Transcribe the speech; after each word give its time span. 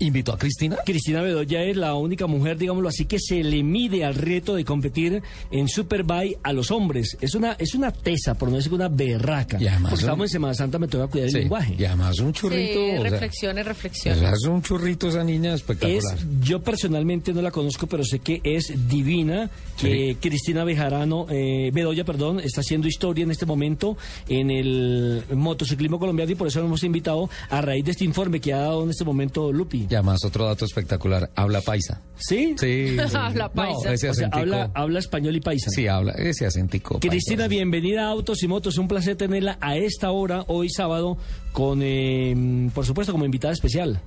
Invitó 0.00 0.32
a 0.32 0.38
Cristina. 0.38 0.76
Cristina 0.84 1.22
Bedoya 1.22 1.62
es 1.64 1.76
la 1.76 1.94
única 1.94 2.26
mujer, 2.26 2.58
digámoslo 2.58 2.88
así, 2.88 3.04
que 3.06 3.18
se 3.18 3.42
le 3.44 3.62
mide 3.62 4.04
al 4.04 4.14
reto 4.14 4.54
de 4.54 4.64
competir 4.64 5.22
en 5.50 5.68
Superbike 5.68 6.38
a 6.42 6.52
los 6.52 6.70
hombres. 6.70 7.16
Es 7.20 7.34
una 7.34 7.52
es 7.52 7.74
una 7.74 7.92
tesa, 7.92 8.34
por 8.34 8.50
no 8.50 8.56
decir 8.56 8.72
una 8.72 8.88
berraca. 8.88 9.58
Y 9.60 9.66
además 9.68 9.90
Porque 9.92 10.04
un- 10.04 10.08
estamos 10.10 10.24
en 10.24 10.28
Semana 10.30 10.54
Santa, 10.54 10.78
me 10.78 10.88
toca 10.88 11.06
cuidar 11.06 11.26
el 11.28 11.32
Sí, 11.32 11.38
lenguaje. 11.40 11.74
Y 11.78 11.84
además 11.84 12.18
un 12.18 12.32
churrito. 12.32 12.72
Sí, 12.80 12.90
sea, 12.92 13.00
reflexiones, 13.02 13.64
reflexiones. 13.66 14.22
es 14.32 14.44
un 14.48 14.62
churrito 14.62 15.08
esa 15.08 15.22
niña 15.24 15.54
espectacular. 15.54 16.14
Es, 16.18 16.26
yo 16.42 16.60
personalmente 16.62 17.32
no 17.32 17.42
la 17.42 17.50
conozco, 17.50 17.86
pero 17.86 18.04
sé 18.04 18.18
que 18.18 18.40
es 18.44 18.72
divina, 18.88 19.50
que 19.78 20.16
Cristina 20.20 20.64
Bejarano, 20.64 21.26
eh, 21.30 21.70
Bedoya, 21.72 22.04
perdón, 22.04 22.40
está 22.40 22.60
haciendo 22.60 22.88
historia 22.88 23.24
en 23.24 23.30
este 23.30 23.46
momento 23.46 23.96
en 24.28 24.50
el 24.50 25.22
motociclismo 25.34 25.98
colombiano 25.98 26.30
y 26.32 26.34
por 26.34 26.46
eso 26.48 26.60
lo 26.60 26.66
hemos 26.66 26.82
invitado 26.84 27.28
a 27.50 27.60
raíz 27.60 27.84
de 27.84 27.90
este 27.92 28.04
informe 28.04 28.40
que 28.40 28.52
ha 28.52 28.58
dado 28.58 28.84
en 28.84 28.90
este 28.90 29.04
momento 29.04 29.52
Lupi. 29.52 29.86
Y 29.90 29.94
además 29.96 30.24
otro 30.24 30.46
dato 30.46 30.64
espectacular, 30.64 31.30
habla 31.34 31.60
paisa. 31.62 32.00
¿Sí? 32.16 32.54
Sí. 32.58 32.96
Habla 33.14 33.48
paisa. 33.50 33.88
No, 33.88 33.92
ese 33.92 34.08
O 34.08 34.14
sea, 34.14 34.28
habla, 34.30 34.70
habla 34.72 35.00
español 35.00 35.34
y 35.34 35.40
paisa. 35.40 35.68
Sí, 35.70 35.88
habla 35.88 36.12
ese 36.12 36.46
acentico. 36.46 37.00
Cristina, 37.00 37.38
paisa. 37.38 37.48
bienvenida 37.48 38.04
a 38.04 38.10
Autos 38.10 38.40
y 38.44 38.46
Motos. 38.46 38.78
Un 38.78 38.86
placer 38.86 39.16
tenerla 39.16 39.58
a 39.60 39.76
esta 39.76 40.12
hora, 40.12 40.44
hoy 40.46 40.68
sábado, 40.70 41.18
con, 41.50 41.80
eh, 41.82 42.70
por 42.72 42.86
supuesto, 42.86 43.12
como 43.12 43.24
invitada 43.24 43.52
especial. 43.52 44.00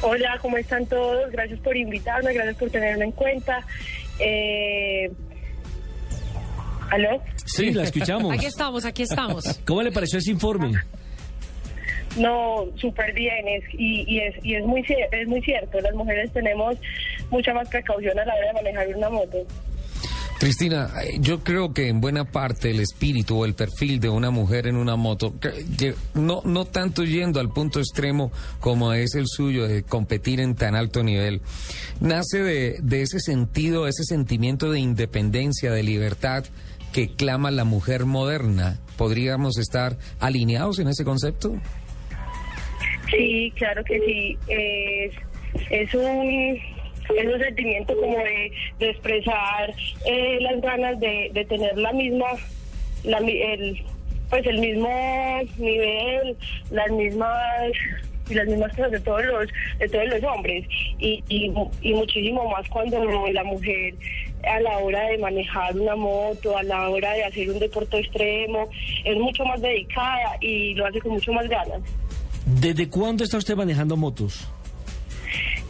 Hola, 0.00 0.38
¿cómo 0.40 0.56
están 0.56 0.86
todos? 0.86 1.30
Gracias 1.30 1.60
por 1.60 1.76
invitarme, 1.76 2.32
gracias 2.32 2.56
por 2.56 2.70
tenerme 2.70 3.04
en 3.04 3.12
cuenta. 3.12 3.58
Eh... 4.18 5.10
¿Aló? 6.90 7.20
Sí, 7.44 7.72
la 7.72 7.82
escuchamos. 7.82 8.32
Aquí 8.32 8.46
estamos, 8.46 8.84
aquí 8.86 9.02
estamos. 9.02 9.44
¿Cómo 9.66 9.82
le 9.82 9.92
pareció 9.92 10.18
ese 10.18 10.30
informe? 10.30 10.72
No, 12.16 12.66
súper 12.76 13.12
bien, 13.12 13.46
es, 13.46 13.64
y, 13.72 14.04
y 14.06 14.20
es, 14.20 14.34
y 14.42 14.54
es, 14.54 14.64
muy, 14.64 14.84
es 14.88 15.28
muy 15.28 15.42
cierto, 15.42 15.80
las 15.80 15.94
mujeres 15.94 16.32
tenemos 16.32 16.76
mucha 17.30 17.52
más 17.52 17.68
precaución 17.68 18.18
a 18.18 18.24
la 18.24 18.34
hora 18.34 18.46
de 18.46 18.52
manejar 18.54 18.88
una 18.96 19.10
moto. 19.10 19.38
Cristina, 20.38 20.90
eh, 21.02 21.16
yo 21.18 21.42
creo 21.42 21.72
que 21.72 21.88
en 21.88 22.00
buena 22.00 22.24
parte 22.24 22.70
el 22.70 22.80
espíritu 22.80 23.38
o 23.38 23.44
el 23.46 23.54
perfil 23.54 24.00
de 24.00 24.10
una 24.10 24.30
mujer 24.30 24.66
en 24.66 24.76
una 24.76 24.94
moto, 24.96 25.34
no, 26.14 26.42
no 26.44 26.64
tanto 26.66 27.04
yendo 27.04 27.40
al 27.40 27.48
punto 27.48 27.80
extremo 27.80 28.30
como 28.60 28.92
es 28.92 29.14
el 29.14 29.26
suyo 29.26 29.66
de 29.66 29.82
competir 29.82 30.40
en 30.40 30.54
tan 30.54 30.74
alto 30.74 31.02
nivel, 31.02 31.40
nace 32.00 32.42
de, 32.42 32.76
de 32.82 33.02
ese 33.02 33.18
sentido, 33.20 33.86
ese 33.86 34.04
sentimiento 34.04 34.70
de 34.70 34.80
independencia, 34.80 35.72
de 35.72 35.82
libertad 35.82 36.44
que 36.92 37.14
clama 37.14 37.50
la 37.50 37.64
mujer 37.64 38.04
moderna. 38.04 38.78
¿Podríamos 38.96 39.58
estar 39.58 39.96
alineados 40.20 40.78
en 40.78 40.88
ese 40.88 41.04
concepto? 41.04 41.54
Sí, 43.10 43.52
claro 43.56 43.84
que 43.84 44.00
sí. 44.00 44.38
Es, 44.48 45.12
es 45.70 45.94
un 45.94 46.58
es 47.16 47.24
un 47.34 47.38
sentimiento 47.38 47.94
como 47.94 48.18
de, 48.18 48.50
de 48.80 48.90
expresar 48.90 49.72
eh, 50.06 50.38
las 50.40 50.60
ganas 50.60 50.98
de, 50.98 51.30
de 51.32 51.44
tener 51.44 51.78
la 51.78 51.92
misma 51.92 52.26
la, 53.04 53.18
el 53.18 53.80
pues 54.28 54.44
el 54.44 54.58
mismo 54.58 54.88
nivel 55.56 56.36
las 56.70 56.90
mismas 56.90 57.72
y 58.28 58.34
las 58.34 58.46
mismas 58.48 58.74
cosas 58.74 58.90
de 58.90 59.00
todos 59.00 59.24
los 59.24 59.46
de 59.78 59.88
todos 59.88 60.06
los 60.08 60.22
hombres. 60.24 60.66
Y, 60.98 61.22
y, 61.28 61.52
y 61.80 61.94
muchísimo 61.94 62.48
más 62.50 62.68
cuando 62.68 63.04
la 63.30 63.44
mujer 63.44 63.94
a 64.42 64.60
la 64.60 64.78
hora 64.78 65.06
de 65.08 65.18
manejar 65.18 65.76
una 65.76 65.94
moto 65.94 66.56
a 66.56 66.62
la 66.64 66.88
hora 66.88 67.12
de 67.12 67.24
hacer 67.24 67.50
un 67.50 67.58
deporte 67.60 67.98
extremo 67.98 68.68
es 69.04 69.16
mucho 69.16 69.44
más 69.44 69.60
dedicada 69.60 70.36
y 70.40 70.74
lo 70.74 70.86
hace 70.86 71.00
con 71.00 71.12
mucho 71.12 71.32
más 71.32 71.48
ganas 71.48 71.80
¿Desde 72.46 72.88
cuándo 72.88 73.24
está 73.24 73.38
usted 73.38 73.56
manejando 73.56 73.96
motos? 73.96 74.48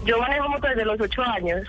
Yo 0.04 0.18
manejo 0.18 0.48
moto 0.50 0.68
desde 0.68 0.84
los 0.84 1.00
ocho 1.00 1.22
años. 1.22 1.66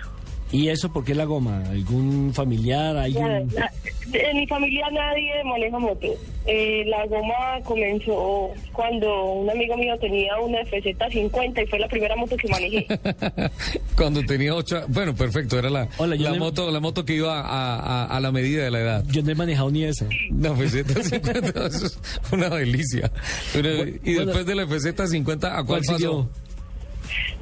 ¿Y 0.50 0.68
eso 0.68 0.90
por 0.90 1.04
qué 1.04 1.14
la 1.14 1.24
goma? 1.26 1.62
¿Algún 1.68 2.32
familiar? 2.32 2.96
¿Alguien? 2.96 3.48
La- 3.54 3.70
En 4.10 4.36
mi 4.38 4.46
familia 4.46 4.86
nadie 4.90 5.44
maneja 5.44 5.78
moto. 5.78 6.06
Eh, 6.46 6.82
la 6.86 7.04
goma 7.04 7.60
comenzó 7.64 8.48
cuando 8.72 9.32
un 9.34 9.50
amigo 9.50 9.76
mío 9.76 9.94
tenía 10.00 10.38
una 10.40 10.60
FZ50 10.62 11.62
y 11.62 11.66
fue 11.66 11.78
la 11.78 11.88
primera 11.88 12.16
moto 12.16 12.34
que 12.38 12.48
manejé. 12.48 12.86
Cuando 13.96 14.22
tenía 14.22 14.54
ocho, 14.54 14.80
bueno, 14.88 15.14
perfecto, 15.14 15.58
era 15.58 15.68
la, 15.68 15.88
Hola, 15.98 16.16
la 16.16 16.32
moto, 16.34 16.70
la 16.70 16.80
moto 16.80 17.04
que 17.04 17.16
iba 17.16 17.40
a, 17.42 17.76
a- 18.04 18.16
a 18.16 18.20
la 18.20 18.32
medida 18.32 18.64
de 18.64 18.70
la 18.70 18.80
edad. 18.80 19.04
Yo 19.08 19.22
no 19.22 19.30
he 19.32 19.34
manejado 19.34 19.70
ni 19.70 19.84
esa. 19.84 20.06
La 20.30 20.52
FZ50 20.54 21.66
eso 21.66 21.86
es 21.86 21.98
una 22.32 22.48
delicia. 22.48 23.10
Pero, 23.52 23.76
Bueno, 23.76 23.92
y 24.04 24.12
después 24.14 24.46
de 24.46 24.54
la 24.54 24.64
FZ50, 24.64 25.44
¿a 25.44 25.50
cuál 25.56 25.66
¿Cuál 25.66 25.80
pasó? 25.80 25.96
siguió? 25.98 26.28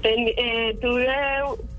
Ten- 0.06 0.28
eh, 0.36 0.76
tuve, 0.80 1.04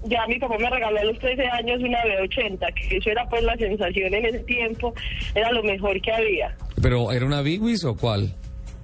ya 0.04 0.28
mi 0.28 0.38
papá 0.38 0.58
me 0.58 0.70
regaló 0.70 1.00
a 1.00 1.04
los 1.06 1.18
13 1.20 1.48
años 1.48 1.80
una 1.82 1.98
B80, 2.04 2.74
que 2.74 2.98
eso 2.98 3.10
era 3.10 3.26
pues 3.30 3.42
la 3.44 3.56
sensación 3.56 4.14
en 4.14 4.26
ese 4.26 4.40
tiempo, 4.40 4.94
era 5.34 5.50
lo 5.54 5.64
mejor 5.64 6.02
que 6.02 6.12
había. 6.12 6.54
¿Pero 6.82 7.10
era 7.14 7.26
una 7.26 7.42
Big 7.42 7.62
Wiz 7.62 7.86
o 7.86 7.96
cuál? 7.96 8.34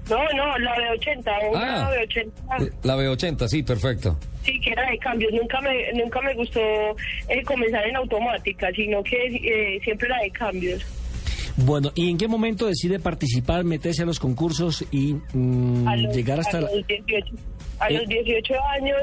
No, 0.09 0.17
no, 0.35 0.57
la 0.59 0.75
B80, 0.77 1.49
una 1.51 1.87
Ah. 1.87 1.91
B80. 1.91 2.71
La 2.83 2.95
B80, 2.95 3.47
sí, 3.49 3.63
perfecto. 3.63 4.17
Sí, 4.43 4.57
que 4.61 4.71
era 4.71 4.89
de 4.89 4.97
cambios. 4.97 5.33
Nunca 5.33 5.59
me, 5.59 5.91
nunca 5.93 6.21
me 6.21 6.33
gustó 6.35 6.59
eh, 7.27 7.43
comenzar 7.45 7.85
en 7.85 7.97
automática, 7.97 8.69
sino 8.73 9.03
que 9.03 9.17
eh, 9.27 9.79
siempre 9.83 10.07
era 10.07 10.19
de 10.21 10.31
cambios. 10.31 10.85
Bueno, 11.55 11.91
¿y 11.95 12.09
en 12.09 12.17
qué 12.17 12.27
momento 12.27 12.65
decide 12.65 12.99
participar, 12.99 13.63
meterse 13.63 14.01
a 14.03 14.05
los 14.05 14.19
concursos 14.19 14.83
y 14.91 15.15
mm, 15.33 15.87
A 15.87 15.95
los, 15.97 16.15
llegar 16.15 16.39
hasta 16.39 16.57
a 16.57 16.61
los 16.61 16.87
18, 16.87 17.35
a 17.79 17.89
los 17.89 18.07
18 18.07 18.53
años 18.69 19.01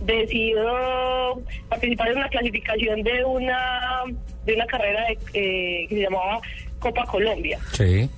decido 0.00 1.42
participar 1.68 2.08
en 2.08 2.18
una 2.18 2.28
clasificación 2.28 3.02
de 3.02 3.24
una 3.24 4.02
de 4.44 4.54
una 4.54 4.66
carrera 4.66 5.04
de, 5.06 5.18
eh, 5.34 5.86
que 5.88 5.94
se 5.94 6.02
llamaba 6.02 6.40
Copa 6.78 7.04
Colombia. 7.06 7.58
Sí. 7.72 8.08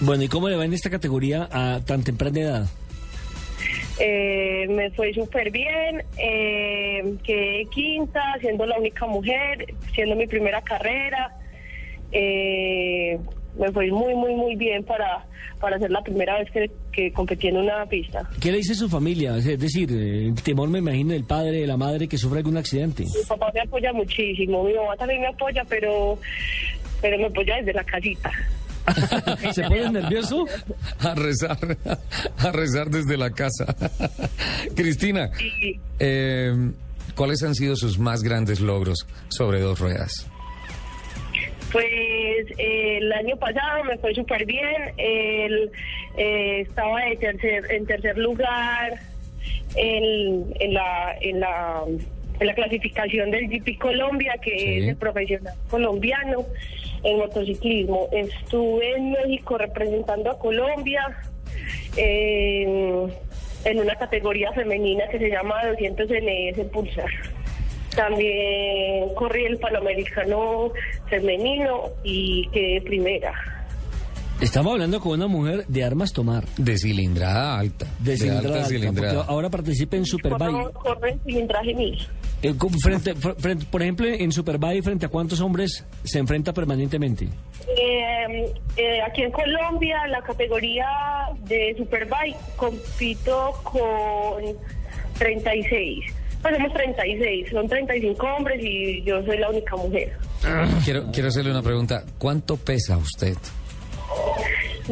Bueno, 0.00 0.24
¿y 0.24 0.28
cómo 0.28 0.48
le 0.48 0.56
va 0.56 0.64
en 0.64 0.72
esta 0.72 0.90
categoría 0.90 1.48
a 1.50 1.80
tan 1.84 2.02
temprana 2.02 2.40
edad? 2.40 2.66
Eh, 3.98 4.66
me 4.68 4.90
fue 4.90 5.12
súper 5.12 5.50
bien, 5.50 6.02
eh, 6.18 7.14
quedé 7.22 7.66
quinta, 7.66 8.20
siendo 8.40 8.66
la 8.66 8.78
única 8.78 9.06
mujer, 9.06 9.74
siendo 9.94 10.16
mi 10.16 10.26
primera 10.26 10.62
carrera. 10.62 11.36
Eh, 12.10 13.18
me 13.58 13.70
fue 13.72 13.90
muy, 13.90 14.14
muy, 14.14 14.34
muy 14.34 14.56
bien 14.56 14.84
para, 14.84 15.26
para 15.60 15.78
ser 15.78 15.90
la 15.90 16.02
primera 16.02 16.38
vez 16.38 16.50
que, 16.50 16.70
que 16.92 17.12
competí 17.12 17.48
en 17.48 17.58
una 17.58 17.86
pista. 17.86 18.28
¿Qué 18.40 18.50
le 18.50 18.58
dice 18.58 18.74
su 18.74 18.88
familia? 18.88 19.36
Es 19.36 19.58
decir, 19.58 19.90
eh, 19.92 20.28
el 20.28 20.42
temor, 20.42 20.68
me 20.68 20.78
imagino, 20.78 21.12
del 21.12 21.24
padre, 21.24 21.60
de 21.60 21.66
la 21.66 21.76
madre 21.76 22.08
que 22.08 22.18
sufre 22.18 22.38
algún 22.38 22.56
accidente. 22.56 23.04
Mi 23.04 23.24
papá 23.28 23.50
me 23.54 23.60
apoya 23.60 23.92
muchísimo, 23.92 24.64
mi 24.64 24.74
mamá 24.74 24.96
también 24.96 25.20
me 25.20 25.28
apoya, 25.28 25.64
pero, 25.68 26.18
pero 27.00 27.18
me 27.18 27.26
apoya 27.26 27.56
desde 27.56 27.72
la 27.72 27.84
casita. 27.84 28.30
¿Se 29.52 29.62
pone 29.62 29.90
nervioso? 29.90 30.44
A 30.98 31.14
rezar, 31.14 31.58
a 32.38 32.52
rezar 32.52 32.90
desde 32.90 33.16
la 33.16 33.30
casa. 33.30 33.76
Cristina, 34.74 35.30
eh, 35.98 36.52
¿cuáles 37.14 37.42
han 37.42 37.54
sido 37.54 37.76
sus 37.76 37.98
más 37.98 38.22
grandes 38.22 38.60
logros 38.60 39.06
sobre 39.28 39.60
dos 39.60 39.78
ruedas? 39.78 40.26
Pues 41.72 42.46
eh, 42.58 42.98
el 42.98 43.12
año 43.12 43.36
pasado 43.36 43.84
me 43.84 43.96
fue 43.98 44.14
súper 44.14 44.44
bien, 44.44 44.92
el, 44.98 45.70
eh, 46.16 46.60
estaba 46.60 47.00
de 47.06 47.16
tercer, 47.16 47.70
en 47.72 47.86
tercer 47.86 48.18
lugar 48.18 48.92
en, 49.76 50.52
en, 50.60 50.74
la, 50.74 51.16
en, 51.20 51.40
la, 51.40 51.82
en 52.40 52.46
la 52.46 52.54
clasificación 52.54 53.30
del 53.30 53.48
GP 53.48 53.78
Colombia, 53.78 54.34
que 54.42 54.50
Sí. 54.58 54.78
es 54.78 54.88
el 54.88 54.96
profesional 54.96 55.54
colombiano 55.70 56.44
en 57.04 57.18
motociclismo. 57.18 58.08
Estuve 58.12 58.92
en 58.96 59.10
México 59.12 59.56
representando 59.58 60.30
a 60.30 60.38
Colombia. 60.38 61.04
en- 61.96 63.10
en 63.64 63.78
una 63.78 63.94
categoría 63.94 64.50
femenina 64.52 65.06
que 65.08 65.18
se 65.20 65.28
llama 65.30 65.54
200 65.66 66.10
NS 66.10 66.64
Pulsar. 66.72 67.10
También 67.94 69.14
corrí 69.14 69.44
el 69.44 69.58
Panamericano 69.58 70.72
femenino 71.08 71.82
y 72.04 72.48
quedé 72.48 72.80
primera. 72.82 73.32
Estamos 74.40 74.72
hablando 74.72 74.98
con 74.98 75.12
una 75.12 75.28
mujer 75.28 75.64
de 75.68 75.84
armas 75.84 76.12
tomar. 76.12 76.44
De 76.56 76.76
cilindrada 76.76 77.58
alta. 77.60 77.86
De 78.00 78.16
cilindrada 78.16 78.46
alta 78.48 78.56
alta, 78.58 78.68
cilindrada. 78.68 79.14
porque 79.14 79.30
ahora 79.32 79.50
participa 79.50 79.96
en 79.96 80.04
Superbike. 80.04 80.72
En 81.06 81.20
cilindraje 81.20 81.74
mil. 81.74 81.98
Eh, 82.42 82.54
con- 82.58 82.70
frente, 82.80 83.14
fr- 83.14 83.36
frente- 83.36 83.66
por 83.70 83.82
ejemplo, 83.82 84.08
en 84.08 84.32
Superbike, 84.32 84.82
¿frente 84.82 85.06
a 85.06 85.08
cuántos 85.10 85.40
hombres 85.40 85.86
se 86.02 86.18
enfrenta 86.18 86.52
permanentemente? 86.52 87.26
Eh, 87.68 88.52
eh, 88.76 89.00
aquí 89.06 89.22
en 89.22 89.30
Colombia, 89.30 90.08
la 90.08 90.20
categoría 90.22 90.86
de 91.44 91.76
Superbike, 91.78 92.36
compito 92.56 93.52
con 93.62 94.42
36. 95.18 96.04
Pues 96.42 96.54
somos 96.56 96.72
36, 96.74 97.50
son 97.52 97.68
35 97.68 98.26
hombres 98.36 98.60
y 98.62 99.02
yo 99.04 99.24
soy 99.24 99.38
la 99.38 99.48
única 99.50 99.76
mujer. 99.76 100.16
Quiero, 100.84 101.10
quiero 101.12 101.28
hacerle 101.28 101.52
una 101.52 101.62
pregunta. 101.62 102.02
¿Cuánto 102.18 102.56
pesa 102.56 102.96
usted? 102.98 103.36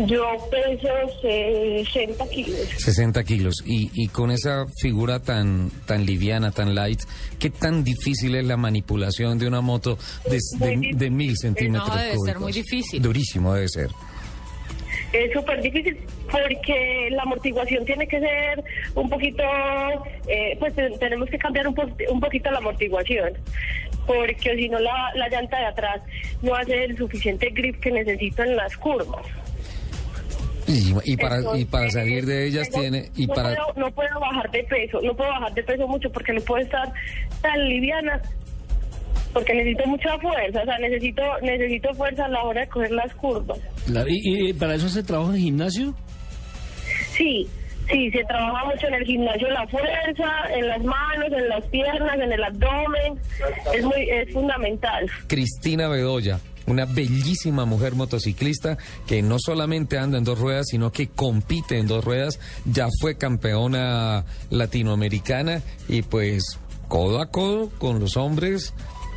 Yo 0.06 0.22
peso 0.50 0.88
60 1.20 2.28
kilos. 2.28 2.58
60 2.78 3.24
kilos. 3.24 3.54
Y, 3.66 3.90
y 3.94 4.06
con 4.08 4.30
esa 4.30 4.64
figura 4.80 5.18
tan, 5.18 5.70
tan 5.86 6.06
liviana, 6.06 6.52
tan 6.52 6.74
light, 6.76 7.00
¿qué 7.40 7.50
tan 7.50 7.82
difícil 7.82 8.36
es 8.36 8.44
la 8.46 8.56
manipulación 8.56 9.36
de 9.38 9.48
una 9.48 9.60
moto 9.60 9.98
de, 10.30 10.38
de, 10.64 10.90
de 10.94 11.10
mil 11.10 11.36
centímetros 11.36 11.88
No, 11.88 11.96
debe 11.96 12.10
ser 12.12 12.18
cúbicos? 12.18 12.42
muy 12.42 12.52
difícil. 12.52 13.02
Durísimo 13.02 13.52
debe 13.54 13.68
ser. 13.68 13.90
Es 15.12 15.32
súper 15.32 15.60
difícil 15.60 15.96
porque 16.30 17.08
la 17.10 17.22
amortiguación 17.22 17.84
tiene 17.84 18.06
que 18.06 18.20
ser 18.20 18.62
un 18.94 19.08
poquito, 19.08 19.42
eh, 20.28 20.56
pues 20.60 20.74
te- 20.74 20.90
tenemos 20.98 21.28
que 21.28 21.36
cambiar 21.38 21.66
un, 21.66 21.74
po- 21.74 21.88
un 22.10 22.20
poquito 22.20 22.50
la 22.50 22.58
amortiguación, 22.58 23.32
porque 24.06 24.54
si 24.56 24.68
no 24.68 24.78
la, 24.78 25.10
la 25.16 25.28
llanta 25.28 25.58
de 25.58 25.66
atrás 25.66 26.00
no 26.42 26.54
hace 26.54 26.84
el 26.84 26.96
suficiente 26.96 27.50
grip 27.50 27.80
que 27.80 27.90
necesito 27.90 28.44
en 28.44 28.54
las 28.56 28.76
curvas. 28.76 29.26
Y, 30.68 30.94
y 31.04 31.16
para, 31.16 31.40
y 31.56 31.64
para 31.64 31.90
salir 31.90 32.24
de 32.26 32.46
ellas 32.46 32.70
tiene... 32.70 33.10
Y 33.16 33.26
no, 33.26 33.34
para, 33.34 33.56
puedo, 33.56 33.72
no 33.88 33.90
puedo 33.92 34.20
bajar 34.20 34.48
de 34.52 34.62
peso, 34.62 35.00
no 35.02 35.16
puedo 35.16 35.30
bajar 35.30 35.52
de 35.54 35.62
peso 35.64 35.88
mucho 35.88 36.12
porque 36.12 36.32
no 36.32 36.40
puedo 36.42 36.62
estar 36.62 36.92
tan 37.42 37.68
liviana 37.68 38.22
porque 39.32 39.54
necesito 39.54 39.86
mucha 39.86 40.18
fuerza, 40.18 40.62
o 40.62 40.64
sea, 40.64 40.78
necesito 40.78 41.22
necesito 41.42 41.94
fuerza 41.94 42.24
a 42.24 42.28
la 42.28 42.42
hora 42.42 42.62
de 42.62 42.68
coger 42.68 42.90
las 42.92 43.14
curvas. 43.14 43.58
Y, 44.08 44.48
y 44.48 44.52
para 44.52 44.74
eso 44.74 44.88
se 44.88 45.02
trabaja 45.02 45.32
en 45.32 45.40
gimnasio? 45.40 45.94
Sí, 47.16 47.48
sí, 47.90 48.10
se 48.10 48.24
trabaja 48.24 48.64
mucho 48.64 48.86
en 48.88 48.94
el 48.94 49.04
gimnasio 49.04 49.48
la 49.50 49.66
fuerza, 49.68 50.32
en 50.54 50.68
las 50.68 50.82
manos, 50.82 51.32
en 51.32 51.48
las 51.48 51.64
piernas, 51.66 52.18
en 52.18 52.32
el 52.32 52.42
abdomen, 52.42 53.20
es 53.74 53.84
muy 53.84 54.08
es 54.10 54.32
fundamental. 54.32 55.10
Cristina 55.26 55.88
Bedoya, 55.88 56.40
una 56.66 56.86
bellísima 56.86 57.64
mujer 57.64 57.94
motociclista 57.94 58.78
que 59.06 59.22
no 59.22 59.36
solamente 59.38 59.98
anda 59.98 60.18
en 60.18 60.24
dos 60.24 60.38
ruedas, 60.38 60.66
sino 60.70 60.92
que 60.92 61.08
compite 61.08 61.78
en 61.78 61.86
dos 61.86 62.04
ruedas, 62.04 62.40
ya 62.64 62.88
fue 63.00 63.16
campeona 63.16 64.24
latinoamericana 64.50 65.62
y 65.88 66.02
pues 66.02 66.58
codo 66.88 67.20
a 67.20 67.30
codo 67.30 67.70
con 67.78 68.00
los 68.00 68.16
hombres 68.16 68.74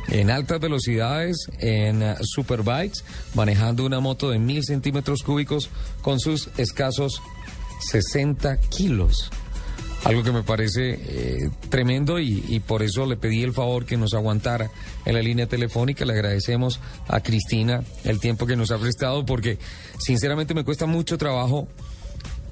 en 0.08 0.30
altas 0.30 0.60
velocidades, 0.60 1.48
en 1.58 2.02
eh, 2.02 2.14
superbikes, 2.22 3.04
manejando 3.34 3.84
una 3.84 4.00
moto 4.00 4.30
de 4.30 4.38
mil 4.38 4.64
centímetros 4.64 5.22
cúbicos 5.22 5.70
con 6.02 6.20
sus 6.20 6.50
escasos 6.56 7.22
60 7.90 8.58
kilos. 8.60 9.30
Algo 10.04 10.22
que 10.22 10.32
me 10.32 10.42
parece 10.42 10.98
eh, 11.00 11.50
tremendo 11.70 12.18
y, 12.18 12.60
por 12.60 12.82
eso 12.82 13.06
le 13.06 13.16
pedí 13.16 13.42
el 13.42 13.54
favor 13.54 13.86
que 13.86 13.96
nos 13.96 14.12
aguantara 14.12 14.70
en 15.06 15.14
la 15.14 15.22
línea 15.22 15.46
telefónica. 15.46 16.04
Le 16.04 16.12
agradecemos 16.12 16.78
a 17.08 17.20
Cristina 17.20 17.82
el 18.04 18.20
tiempo 18.20 18.46
que 18.46 18.54
nos 18.54 18.70
ha 18.70 18.78
prestado 18.78 19.24
porque 19.24 19.58
sinceramente 19.98 20.52
me 20.52 20.62
cuesta 20.62 20.84
mucho 20.84 21.16
trabajo 21.16 21.68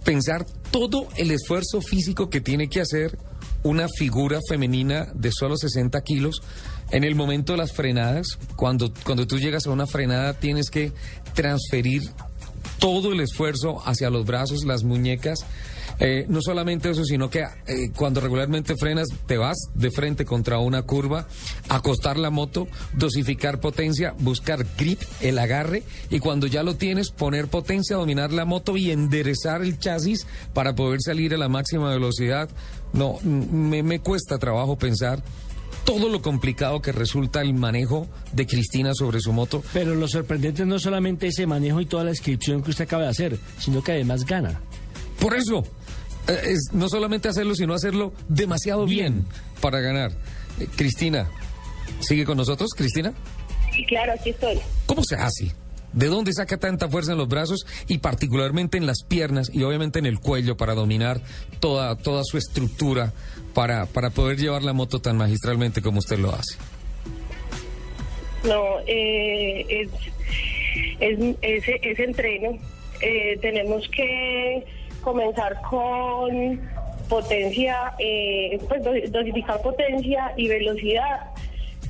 pensar 0.03 0.47
todo 0.71 1.09
el 1.17 1.31
esfuerzo 1.31 1.83
físico 1.83 2.31
que 2.31 2.41
tiene 2.41 2.69
que 2.69 2.81
hacer 2.81 3.19
una 3.63 3.87
figura 3.99 4.41
femenina 4.49 5.09
de 5.15 5.31
solo 5.31 5.59
60 5.59 6.01
kilos. 6.01 6.43
En 6.93 7.05
el 7.05 7.15
momento 7.15 7.53
de 7.53 7.59
las 7.59 7.73
frenadas, 7.73 8.39
cuando, 8.55 8.93
cuando 9.05 9.27
tú 9.27 9.39
llegas 9.39 9.67
a 9.67 9.71
una 9.71 9.87
frenada 9.87 10.35
tienes 10.35 10.71
que 10.71 10.93
transferir 11.35 12.03
todo 12.79 13.13
el 13.13 13.21
esfuerzo 13.21 13.81
hacia 13.87 14.11
los 14.11 14.27
brazos, 14.27 14.65
las 14.65 14.83
muñecas. 14.85 15.47
Eh, 16.01 16.27
no 16.29 16.41
solamente 16.43 16.91
eso, 16.91 17.05
sino 17.05 17.31
que 17.31 17.41
eh, 17.41 17.91
cuando 17.95 18.21
regularmente 18.21 18.77
frenas, 18.77 19.09
te 19.27 19.39
vas 19.39 19.57
de 19.75 19.91
frente 19.91 20.25
contra 20.25 20.59
una 20.59 20.83
curva, 20.83 21.29
acostar 21.69 22.19
la 22.19 22.31
moto, 22.31 22.67
dosificar 22.93 23.61
potencia, 23.61 24.15
buscar 24.19 24.67
grip, 24.77 25.01
el 25.21 25.39
agarre, 25.39 25.85
y 26.11 26.19
cuando 26.19 26.47
ya 26.47 26.63
lo 26.63 26.75
tienes, 26.75 27.11
poner 27.11 27.47
potencia, 27.47 27.97
dominar 27.97 28.33
la 28.33 28.45
moto 28.45 28.77
y 28.77 28.91
enderezar 28.91 29.63
el 29.63 29.79
chasis 29.79 30.27
para 30.53 30.75
poder 30.75 31.01
salir 31.03 31.35
a 31.35 31.39
la 31.39 31.49
máxima 31.49 31.89
velocidad. 31.91 32.51
No, 32.93 33.19
me, 33.23 33.83
me 33.83 34.01
cuesta 34.01 34.39
trabajo 34.39 34.77
pensar 34.77 35.23
todo 35.85 36.09
lo 36.09 36.23
complicado 36.23 36.81
que 36.81 36.93
resulta 36.93 37.41
el 37.41 37.55
manejo 37.55 38.09
de 38.33 38.47
Cristina 38.47 38.93
sobre 38.95 39.21
su 39.21 39.33
moto. 39.33 39.63
Pero 39.73 39.95
lo 39.95 40.09
sorprendente 40.09 40.65
no 40.65 40.79
solamente 40.79 41.29
ese 41.29 41.47
manejo 41.47 41.81
y 41.81 41.87
toda 41.87 42.05
la 42.05 42.11
descripción 42.11 42.63
que 42.63 42.71
usted 42.71 42.85
acaba 42.85 43.05
de 43.05 43.11
hacer, 43.11 43.39
sino 43.59 43.83
que 43.83 43.93
además 43.93 44.25
gana. 44.25 44.61
Por 45.21 45.35
eso, 45.35 45.65
eh, 46.29 46.41
es 46.47 46.71
no 46.73 46.89
solamente 46.89 47.29
hacerlo, 47.29 47.55
sino 47.55 47.75
hacerlo 47.75 48.13
demasiado 48.29 48.87
bien, 48.87 49.25
para 49.61 49.81
ganar. 49.81 50.13
Eh, 50.59 50.69
Cristina, 50.77 51.31
¿sigue 52.01 52.25
con 52.25 52.37
nosotros, 52.37 52.71
Cristina? 52.77 53.13
Y 53.77 53.87
claro, 53.87 54.13
aquí 54.13 54.31
estoy. 54.31 54.59
¿Cómo 54.87 55.03
se 55.05 55.17
hace? 55.17 55.53
¿De 55.93 56.07
dónde 56.07 56.33
saca 56.33 56.57
tanta 56.57 56.89
fuerza 56.89 57.13
en 57.13 57.19
los 57.19 57.29
brazos 57.29 57.67
y 57.87 57.99
particularmente 57.99 58.79
en 58.79 58.87
las 58.87 59.03
piernas 59.07 59.51
y 59.53 59.63
obviamente 59.63 59.99
en 59.99 60.07
el 60.07 60.21
cuello 60.21 60.57
para 60.57 60.75
dominar 60.75 61.21
toda, 61.61 61.97
toda 61.97 62.23
su 62.25 62.39
estructura 62.39 63.13
para, 63.55 63.87
para 63.87 64.11
poder 64.11 64.39
llevar 64.39 64.63
la 64.63 64.73
moto 64.73 65.01
tan 65.01 65.17
magistralmente 65.19 65.83
como 65.83 65.99
usted 65.99 66.19
lo 66.19 66.31
hace? 66.33 66.57
No, 68.45 68.81
eh, 68.87 69.67
es, 69.69 69.89
es, 71.43 71.65
ese 71.83 72.05
entreno. 72.05 72.59
Eh, 73.01 73.37
tenemos 73.41 73.89
que 73.89 74.65
comenzar 75.01 75.61
con 75.69 76.61
potencia, 77.09 77.93
eh, 77.99 78.59
pues 78.69 78.83
do- 78.83 78.93
dosificar 79.11 79.61
potencia 79.61 80.33
y 80.37 80.49
velocidad 80.49 81.32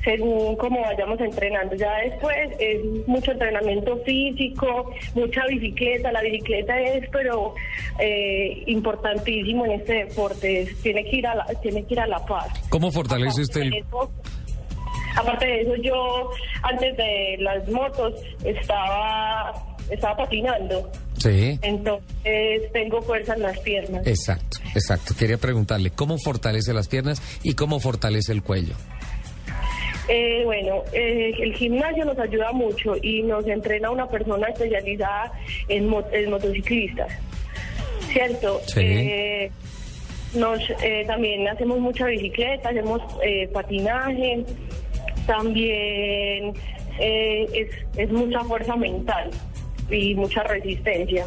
según 0.03 0.55
como 0.57 0.81
vayamos 0.81 1.19
entrenando. 1.21 1.75
Ya 1.75 1.91
después 2.05 2.35
es 2.59 2.79
mucho 3.07 3.31
entrenamiento 3.31 3.97
físico, 4.05 4.91
mucha 5.15 5.45
bicicleta. 5.47 6.11
La 6.11 6.21
bicicleta 6.21 6.79
es, 6.79 7.07
pero 7.09 7.55
eh, 7.99 8.63
importantísimo 8.67 9.65
en 9.65 9.71
este 9.73 10.05
deporte. 10.05 10.61
Es- 10.63 10.81
tiene 10.81 11.03
que 11.05 11.17
ir 11.17 11.27
a 11.27 11.35
la, 11.35 11.45
tiene 11.61 11.83
que 11.85 11.93
ir 11.93 11.99
a 11.99 12.07
la 12.07 12.25
par. 12.25 12.47
¿Cómo 12.69 12.91
fortalece 12.91 13.41
usted 13.41 13.61
el, 13.61 13.83
Aparte 15.15 15.45
de 15.45 15.61
eso, 15.61 15.75
yo 15.75 16.29
antes 16.63 16.97
de 16.97 17.37
las 17.39 17.69
motos 17.69 18.13
estaba 18.43 19.53
estaba 19.89 20.17
patinando. 20.17 20.89
Sí. 21.17 21.59
Entonces 21.61 22.71
tengo 22.73 23.01
fuerza 23.01 23.35
en 23.35 23.43
las 23.43 23.59
piernas. 23.59 24.05
Exacto, 24.07 24.57
exacto. 24.73 25.13
Quería 25.17 25.37
preguntarle, 25.37 25.91
¿cómo 25.91 26.17
fortalece 26.17 26.73
las 26.73 26.87
piernas 26.87 27.21
y 27.43 27.53
cómo 27.53 27.79
fortalece 27.79 28.31
el 28.31 28.41
cuello? 28.41 28.73
Eh, 30.09 30.41
bueno, 30.43 30.83
eh, 30.91 31.31
el 31.39 31.53
gimnasio 31.55 32.03
nos 32.05 32.19
ayuda 32.19 32.51
mucho 32.51 32.95
y 33.01 33.21
nos 33.23 33.47
entrena 33.47 33.89
una 33.89 34.07
persona 34.07 34.47
especializada 34.47 35.31
en, 35.69 35.93
en 36.11 36.29
motociclistas, 36.29 37.11
¿cierto? 38.11 38.59
Sí. 38.67 38.81
Eh, 38.81 39.51
nos, 40.33 40.59
eh, 40.81 41.03
también 41.07 41.47
hacemos 41.47 41.79
mucha 41.79 42.07
bicicleta, 42.07 42.69
hacemos 42.69 43.01
eh, 43.23 43.47
patinaje, 43.53 44.43
también 45.25 46.53
eh, 46.99 47.45
es, 47.53 47.69
es 47.97 48.11
mucha 48.11 48.41
fuerza 48.41 48.75
mental 48.75 49.29
y 49.89 50.15
mucha 50.15 50.43
resistencia. 50.43 51.25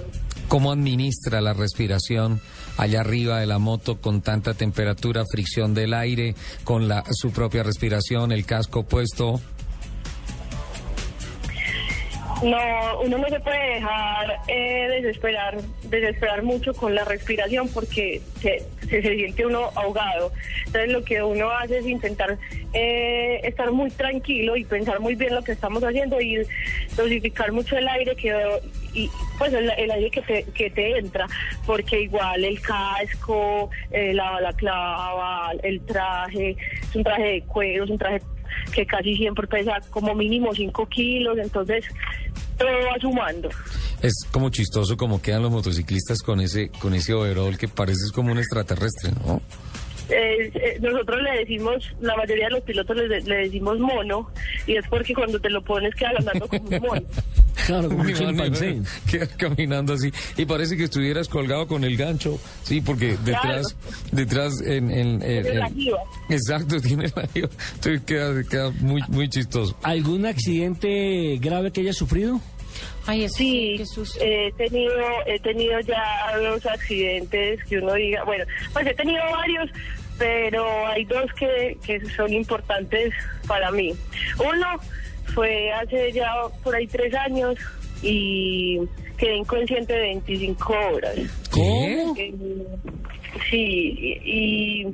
¿Cómo 0.48 0.70
administra 0.70 1.40
la 1.40 1.54
respiración 1.54 2.40
allá 2.76 3.00
arriba 3.00 3.40
de 3.40 3.46
la 3.46 3.58
moto 3.58 4.00
con 4.00 4.22
tanta 4.22 4.54
temperatura, 4.54 5.24
fricción 5.30 5.74
del 5.74 5.94
aire, 5.94 6.34
con 6.64 6.88
la, 6.88 7.04
su 7.10 7.30
propia 7.30 7.62
respiración, 7.62 8.32
el 8.32 8.44
casco 8.44 8.84
puesto? 8.84 9.40
No, 12.42 13.00
uno 13.00 13.16
no 13.16 13.28
se 13.28 13.40
puede 13.40 13.74
dejar 13.74 14.40
eh, 14.46 14.88
desesperar, 14.90 15.56
desesperar 15.84 16.42
mucho 16.42 16.74
con 16.74 16.94
la 16.94 17.02
respiración 17.04 17.66
porque 17.72 18.20
se, 18.40 18.62
se, 18.88 19.00
siente 19.00 19.46
uno 19.46 19.70
ahogado. 19.74 20.32
Entonces 20.66 20.92
lo 20.92 21.02
que 21.02 21.22
uno 21.22 21.50
hace 21.50 21.78
es 21.78 21.86
intentar 21.86 22.36
eh, 22.74 23.40
estar 23.42 23.72
muy 23.72 23.90
tranquilo 23.90 24.54
y 24.56 24.64
pensar 24.64 25.00
muy 25.00 25.14
bien 25.14 25.34
lo 25.34 25.42
que 25.42 25.52
estamos 25.52 25.82
haciendo 25.82 26.20
y 26.20 26.46
dosificar 26.94 27.52
mucho 27.52 27.78
el 27.78 27.88
aire 27.88 28.14
que 28.14 28.34
y 28.92 29.10
pues 29.38 29.52
el, 29.52 29.70
el 29.70 29.90
aire 29.90 30.10
que 30.10 30.22
te, 30.22 30.44
que 30.44 30.70
te 30.70 30.98
entra, 30.98 31.26
porque 31.66 32.00
igual 32.00 32.44
el 32.44 32.60
casco, 32.60 33.70
eh, 33.90 34.14
la 34.14 34.30
balaclava, 34.30 35.52
el 35.62 35.80
traje, 35.84 36.56
es 36.82 36.96
un 36.96 37.04
traje 37.04 37.24
de 37.24 37.42
cuero, 37.42 37.84
es 37.84 37.90
un 37.90 37.98
traje 37.98 38.20
que 38.72 38.86
casi 38.86 39.16
siempre 39.16 39.46
pesa 39.46 39.80
como 39.90 40.14
mínimo 40.14 40.54
5 40.54 40.86
kilos, 40.86 41.38
entonces 41.38 41.84
todo 42.58 42.68
va 42.68 42.98
sumando. 43.00 43.48
Es 44.02 44.14
como 44.30 44.50
chistoso 44.50 44.96
como 44.96 45.20
quedan 45.20 45.42
los 45.42 45.50
motociclistas 45.50 46.22
con 46.22 46.40
ese 46.40 46.70
con 46.80 46.94
ese 46.94 47.14
overall 47.14 47.56
que 47.56 47.68
parece 47.68 48.10
como 48.14 48.32
un 48.32 48.38
extraterrestre, 48.38 49.12
¿no? 49.24 49.40
Eh, 50.08 50.52
eh, 50.54 50.78
nosotros 50.80 51.20
le 51.20 51.38
decimos, 51.38 51.92
la 52.00 52.14
mayoría 52.14 52.44
de 52.44 52.52
los 52.52 52.62
pilotos 52.62 52.96
le, 52.96 53.20
le 53.22 53.36
decimos 53.36 53.78
mono, 53.80 54.30
y 54.66 54.76
es 54.76 54.86
porque 54.88 55.12
cuando 55.14 55.40
te 55.40 55.50
lo 55.50 55.62
pones 55.62 55.94
queda 55.96 56.12
andando 56.16 56.46
como 56.46 56.68
un 56.68 56.80
mono. 56.80 57.02
Claro, 57.66 57.88
como 57.88 58.02
un 58.02 58.14
chimpancé. 58.14 58.66
menos, 58.72 58.88
queda 59.10 59.26
caminando 59.26 59.94
así 59.94 60.10
y 60.36 60.44
parece 60.46 60.76
que 60.76 60.84
estuvieras 60.84 61.28
colgado 61.28 61.66
con 61.66 61.84
el 61.84 61.96
gancho, 61.96 62.38
sí, 62.62 62.80
porque 62.80 63.16
detrás, 63.24 63.76
detrás 64.12 64.60
en, 64.62 64.90
en- 64.90 65.22
en- 65.22 65.42
Tiene 65.42 65.54
la 65.58 65.66
en- 65.66 65.74
jiba. 65.74 65.98
exacto 66.28 66.80
tiene 66.82 67.12
la 67.14 67.26
jiba. 67.28 67.48
entonces 67.74 68.00
queda, 68.06 68.42
queda 68.44 68.70
muy 68.80 69.02
muy 69.08 69.28
chistoso. 69.28 69.76
¿Algún 69.82 70.26
accidente 70.26 71.38
grave 71.40 71.70
que 71.72 71.80
haya 71.82 71.92
sufrido? 71.92 72.40
Ay, 73.06 73.24
eso 73.24 73.36
Sí, 73.36 73.80
susto. 73.94 74.18
he 74.22 74.52
tenido, 74.58 74.92
he 75.26 75.38
tenido 75.40 75.78
ya 75.80 76.02
dos 76.42 76.66
accidentes 76.66 77.62
que 77.64 77.78
uno 77.78 77.94
diga, 77.94 78.24
bueno, 78.24 78.44
pues 78.72 78.86
he 78.86 78.94
tenido 78.94 79.22
varios, 79.32 79.70
pero 80.18 80.86
hay 80.86 81.04
dos 81.04 81.30
que, 81.38 81.76
que 81.84 82.00
son 82.10 82.32
importantes 82.32 83.12
para 83.46 83.70
mí. 83.70 83.94
Uno 84.38 84.66
fue 85.34 85.72
hace 85.72 86.12
ya 86.12 86.32
por 86.62 86.74
ahí 86.74 86.86
tres 86.86 87.14
años 87.14 87.56
y 88.02 88.80
quedé 89.18 89.36
inconsciente 89.36 89.92
de 89.92 90.00
25 90.00 90.72
horas. 90.92 91.16
¿Cómo? 91.50 92.14
Eh, 92.18 92.32
Sí, 93.50 94.18
y, 94.24 94.86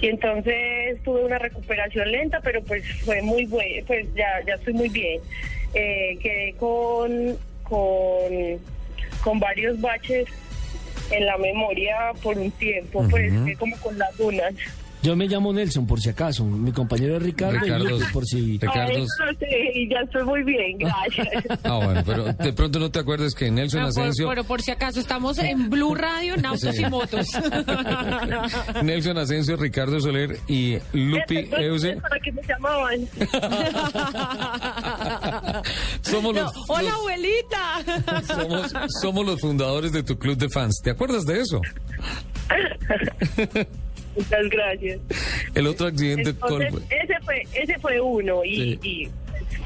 y 0.00 0.08
entonces 0.08 1.02
tuve 1.02 1.24
una 1.24 1.38
recuperación 1.38 2.10
lenta, 2.10 2.40
pero 2.40 2.62
pues 2.62 2.84
fue 3.04 3.20
muy 3.22 3.46
buena, 3.46 3.84
pues 3.86 4.06
ya, 4.14 4.28
ya 4.46 4.54
estoy 4.54 4.74
muy 4.74 4.88
bien. 4.88 5.20
Eh, 5.74 6.16
quedé 6.22 6.54
con, 6.54 7.36
con, 7.64 8.60
con 9.22 9.40
varios 9.40 9.80
baches 9.80 10.26
en 11.10 11.26
la 11.26 11.36
memoria 11.38 12.12
por 12.22 12.38
un 12.38 12.50
tiempo, 12.52 13.06
pues 13.10 13.32
como 13.58 13.76
con 13.78 13.98
las 13.98 14.16
dunas. 14.16 14.54
Yo 15.04 15.14
me 15.16 15.26
llamo 15.28 15.52
Nelson, 15.52 15.86
por 15.86 16.00
si 16.00 16.08
acaso. 16.08 16.44
Mi 16.46 16.72
compañero 16.72 17.18
es 17.18 17.22
Ricardo, 17.22 17.58
Ricardo. 17.60 17.98
Por 18.10 18.24
si... 18.24 18.52
Ricardo. 18.58 18.88
Ay, 18.94 19.02
no 19.02 19.06
sé, 19.38 19.48
y 19.74 19.88
ya 19.90 19.98
estoy 20.00 20.24
muy 20.24 20.42
bien, 20.44 20.78
gracias. 20.78 21.28
Ah, 21.64 21.76
bueno, 21.76 22.02
pero 22.06 22.24
de 22.32 22.52
pronto 22.54 22.78
no 22.78 22.90
te 22.90 23.00
acuerdas 23.00 23.34
que 23.34 23.50
Nelson 23.50 23.80
Ah, 23.80 23.82
por- 23.84 23.90
Asensio 23.90 24.28
pero 24.30 24.44
por 24.44 24.62
si 24.62 24.70
acaso, 24.70 24.98
estamos 25.00 25.38
en 25.38 25.68
Blue 25.68 25.94
Radio, 25.94 26.34
en 26.36 26.46
autos 26.46 26.74
Sí. 26.74 26.82
y 26.82 26.88
motos. 26.88 27.28
Nelson 28.82 29.18
Asensio, 29.18 29.56
Ricardo 29.56 30.00
Soler 30.00 30.38
y 30.48 30.78
Lupi 30.94 31.48
Euse 31.58 31.96
¿Para 32.00 32.18
qué 32.20 32.32
me 32.32 32.42
llamaban? 32.42 33.00
somos 36.00 36.34
No, 36.34 36.42
los, 36.42 36.52
Hola, 36.68 36.82
los- 36.82 36.92
abuelita. 36.92 37.84
somos, 38.26 38.72
somos 39.02 39.26
los 39.26 39.40
fundadores 39.40 39.92
de 39.92 40.02
tu 40.02 40.18
club 40.18 40.38
de 40.38 40.48
fans. 40.48 40.80
¿Te 40.82 40.90
acuerdas 40.90 41.24
de 41.26 41.40
eso? 41.42 41.60
Muchas 44.16 44.48
gracias. 44.48 45.00
El 45.54 45.66
otro 45.66 45.86
accidente 45.88 46.34
¿cuál 46.34 46.62
Entonces, 46.62 46.86
fue? 46.88 46.98
ese 47.00 47.20
fue 47.24 47.42
ese 47.62 47.78
fue 47.78 48.00
uno 48.00 48.44
y, 48.44 48.56
Sí. 48.56 48.78
y 48.82 49.08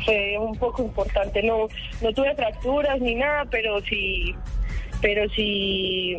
fue 0.04 0.38
un 0.38 0.56
poco 0.58 0.82
importante. 0.84 1.42
No 1.42 1.68
no 2.02 2.12
tuve 2.12 2.34
fracturas 2.34 3.00
ni 3.00 3.14
nada, 3.14 3.44
pero 3.50 3.80
sí 3.82 4.34
pero 5.02 5.28
sí 5.34 6.16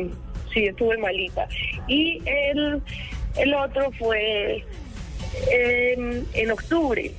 sí 0.54 0.66
estuve 0.66 0.98
malita. 0.98 1.48
Y 1.88 2.22
el 2.26 2.82
el 3.38 3.54
otro 3.54 3.92
fue 4.00 4.64
en, 5.52 6.26
en 6.34 6.52
octubre. 6.52 7.12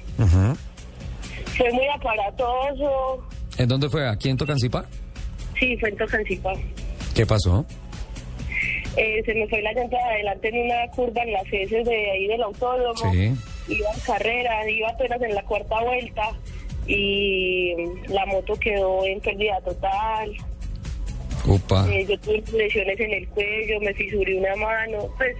Fue 1.56 1.70
muy 1.72 1.86
aparatoso. 1.94 3.26
¿En 3.58 3.68
dónde 3.68 3.88
fue? 3.88 4.08
¿Aquí 4.08 4.28
en 4.28 4.36
Tocancipá? 4.36 4.84
Sí, 5.58 5.76
fue 5.78 5.90
en 5.90 5.96
Tocancipá. 5.96 6.52
¿Qué 7.14 7.26
pasó? 7.26 7.66
Eh, 8.96 9.22
se 9.24 9.34
me 9.34 9.46
fue 9.48 9.62
la 9.62 9.72
llanta 9.72 9.96
de 9.96 10.02
adelante 10.02 10.48
en 10.48 10.58
una 10.66 10.88
curva 10.88 11.22
en 11.22 11.32
las 11.32 11.44
heces 11.52 11.84
de 11.84 12.10
ahí 12.10 12.26
del 12.26 12.42
autódromo. 12.42 13.12
Sí. 13.12 13.32
Iba 13.68 13.90
en 13.92 14.00
carrera, 14.00 14.68
iba 14.68 14.88
apenas 14.88 15.22
en 15.22 15.34
la 15.34 15.42
cuarta 15.44 15.80
vuelta 15.82 16.30
y 16.86 17.74
la 18.08 18.26
moto 18.26 18.54
quedó 18.54 19.04
en 19.04 19.20
pérdida 19.20 19.60
total. 19.60 20.36
Eh, 21.88 22.06
yo 22.08 22.18
tuve 22.18 22.42
lesiones 22.52 23.00
en 23.00 23.12
el 23.12 23.28
cuello, 23.28 23.80
me 23.80 23.94
fisuré 23.94 24.36
una 24.36 24.54
mano, 24.56 25.08
pues 25.16 25.36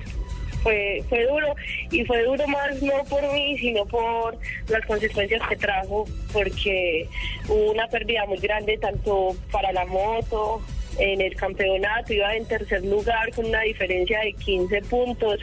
fue, 0.63 1.03
fue 1.09 1.27
duro 1.27 1.55
y 1.91 2.05
fue 2.05 2.23
duro 2.23 2.47
más 2.49 2.83
no 2.83 3.05
por 3.09 3.33
mí, 3.33 3.57
sino 3.59 3.85
por 3.87 4.37
las 4.69 4.85
consecuencias 4.87 5.43
que 5.49 5.57
trajo, 5.57 6.07
porque 6.33 7.07
hubo 7.49 7.73
una 7.73 7.87
pérdida 7.89 8.25
muy 8.27 8.39
grande 8.39 8.79
tanto 8.79 9.37
para 9.51 9.73
la 9.73 9.85
moto, 9.87 10.63
en 10.99 11.21
el 11.21 11.35
campeonato 11.37 12.13
iba 12.13 12.35
en 12.35 12.47
tercer 12.47 12.85
lugar 12.85 13.31
con 13.35 13.47
una 13.47 13.63
diferencia 13.63 14.21
de 14.21 14.33
15 14.33 14.83
puntos, 14.83 15.41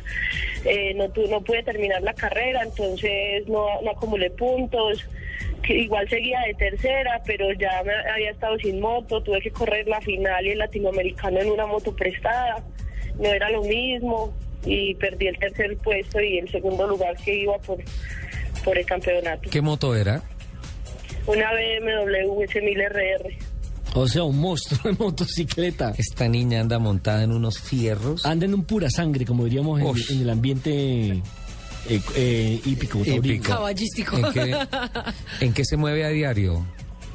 eh, 0.65 0.93
no, 0.95 1.07
no 1.29 1.41
pude 1.41 1.63
terminar 1.63 2.01
la 2.01 2.13
carrera, 2.13 2.63
entonces 2.63 3.47
no, 3.47 3.81
no 3.81 3.91
acumulé 3.91 4.29
puntos 4.31 5.07
que 5.63 5.73
igual 5.73 6.07
seguía 6.09 6.39
de 6.47 6.53
tercera, 6.53 7.21
pero 7.25 7.51
ya 7.53 7.83
me 7.83 7.93
había 8.11 8.31
estado 8.31 8.57
sin 8.57 8.79
moto, 8.79 9.21
tuve 9.21 9.41
que 9.41 9.51
correr 9.51 9.87
la 9.87 9.99
final 10.01 10.45
y 10.45 10.51
el 10.51 10.59
latinoamericano 10.59 11.39
en 11.39 11.51
una 11.51 11.65
moto 11.65 11.95
prestada, 11.95 12.63
no 13.19 13.27
era 13.27 13.49
lo 13.49 13.63
mismo 13.63 14.33
y 14.65 14.95
perdí 14.95 15.27
el 15.27 15.37
tercer 15.37 15.77
puesto 15.77 16.21
y 16.21 16.39
el 16.39 16.49
segundo 16.49 16.87
lugar 16.87 17.15
que 17.17 17.35
iba 17.35 17.57
por, 17.59 17.79
por 18.63 18.77
el 18.77 18.85
campeonato. 18.85 19.49
¿Qué 19.49 19.61
moto 19.61 19.95
era? 19.95 20.21
Una 21.25 21.51
BMW 21.51 22.43
S1000 22.43 22.89
RR. 22.89 23.46
O 23.99 24.07
sea, 24.07 24.23
un 24.23 24.39
monstruo 24.39 24.79
de 24.83 24.91
motocicleta. 25.03 25.91
Esta 25.97 26.27
niña 26.27 26.61
anda 26.61 26.77
montada 26.77 27.23
en 27.23 27.31
unos 27.31 27.59
fierros. 27.59 28.25
Anda 28.25 28.45
en 28.45 28.53
un 28.53 28.63
pura 28.63 28.89
sangre, 28.91 29.25
como 29.25 29.45
diríamos 29.45 29.81
en, 29.81 30.21
el 30.21 30.29
ambiente 30.29 31.09
eh, 31.89 32.01
eh, 32.15 32.61
hípico. 32.63 32.99
Caballístico. 33.41 34.17
¿En 34.17 34.31
qué, 34.33 34.67
en 35.41 35.53
qué 35.53 35.65
se 35.65 35.77
mueve 35.77 36.05
a 36.05 36.09
diario, 36.09 36.63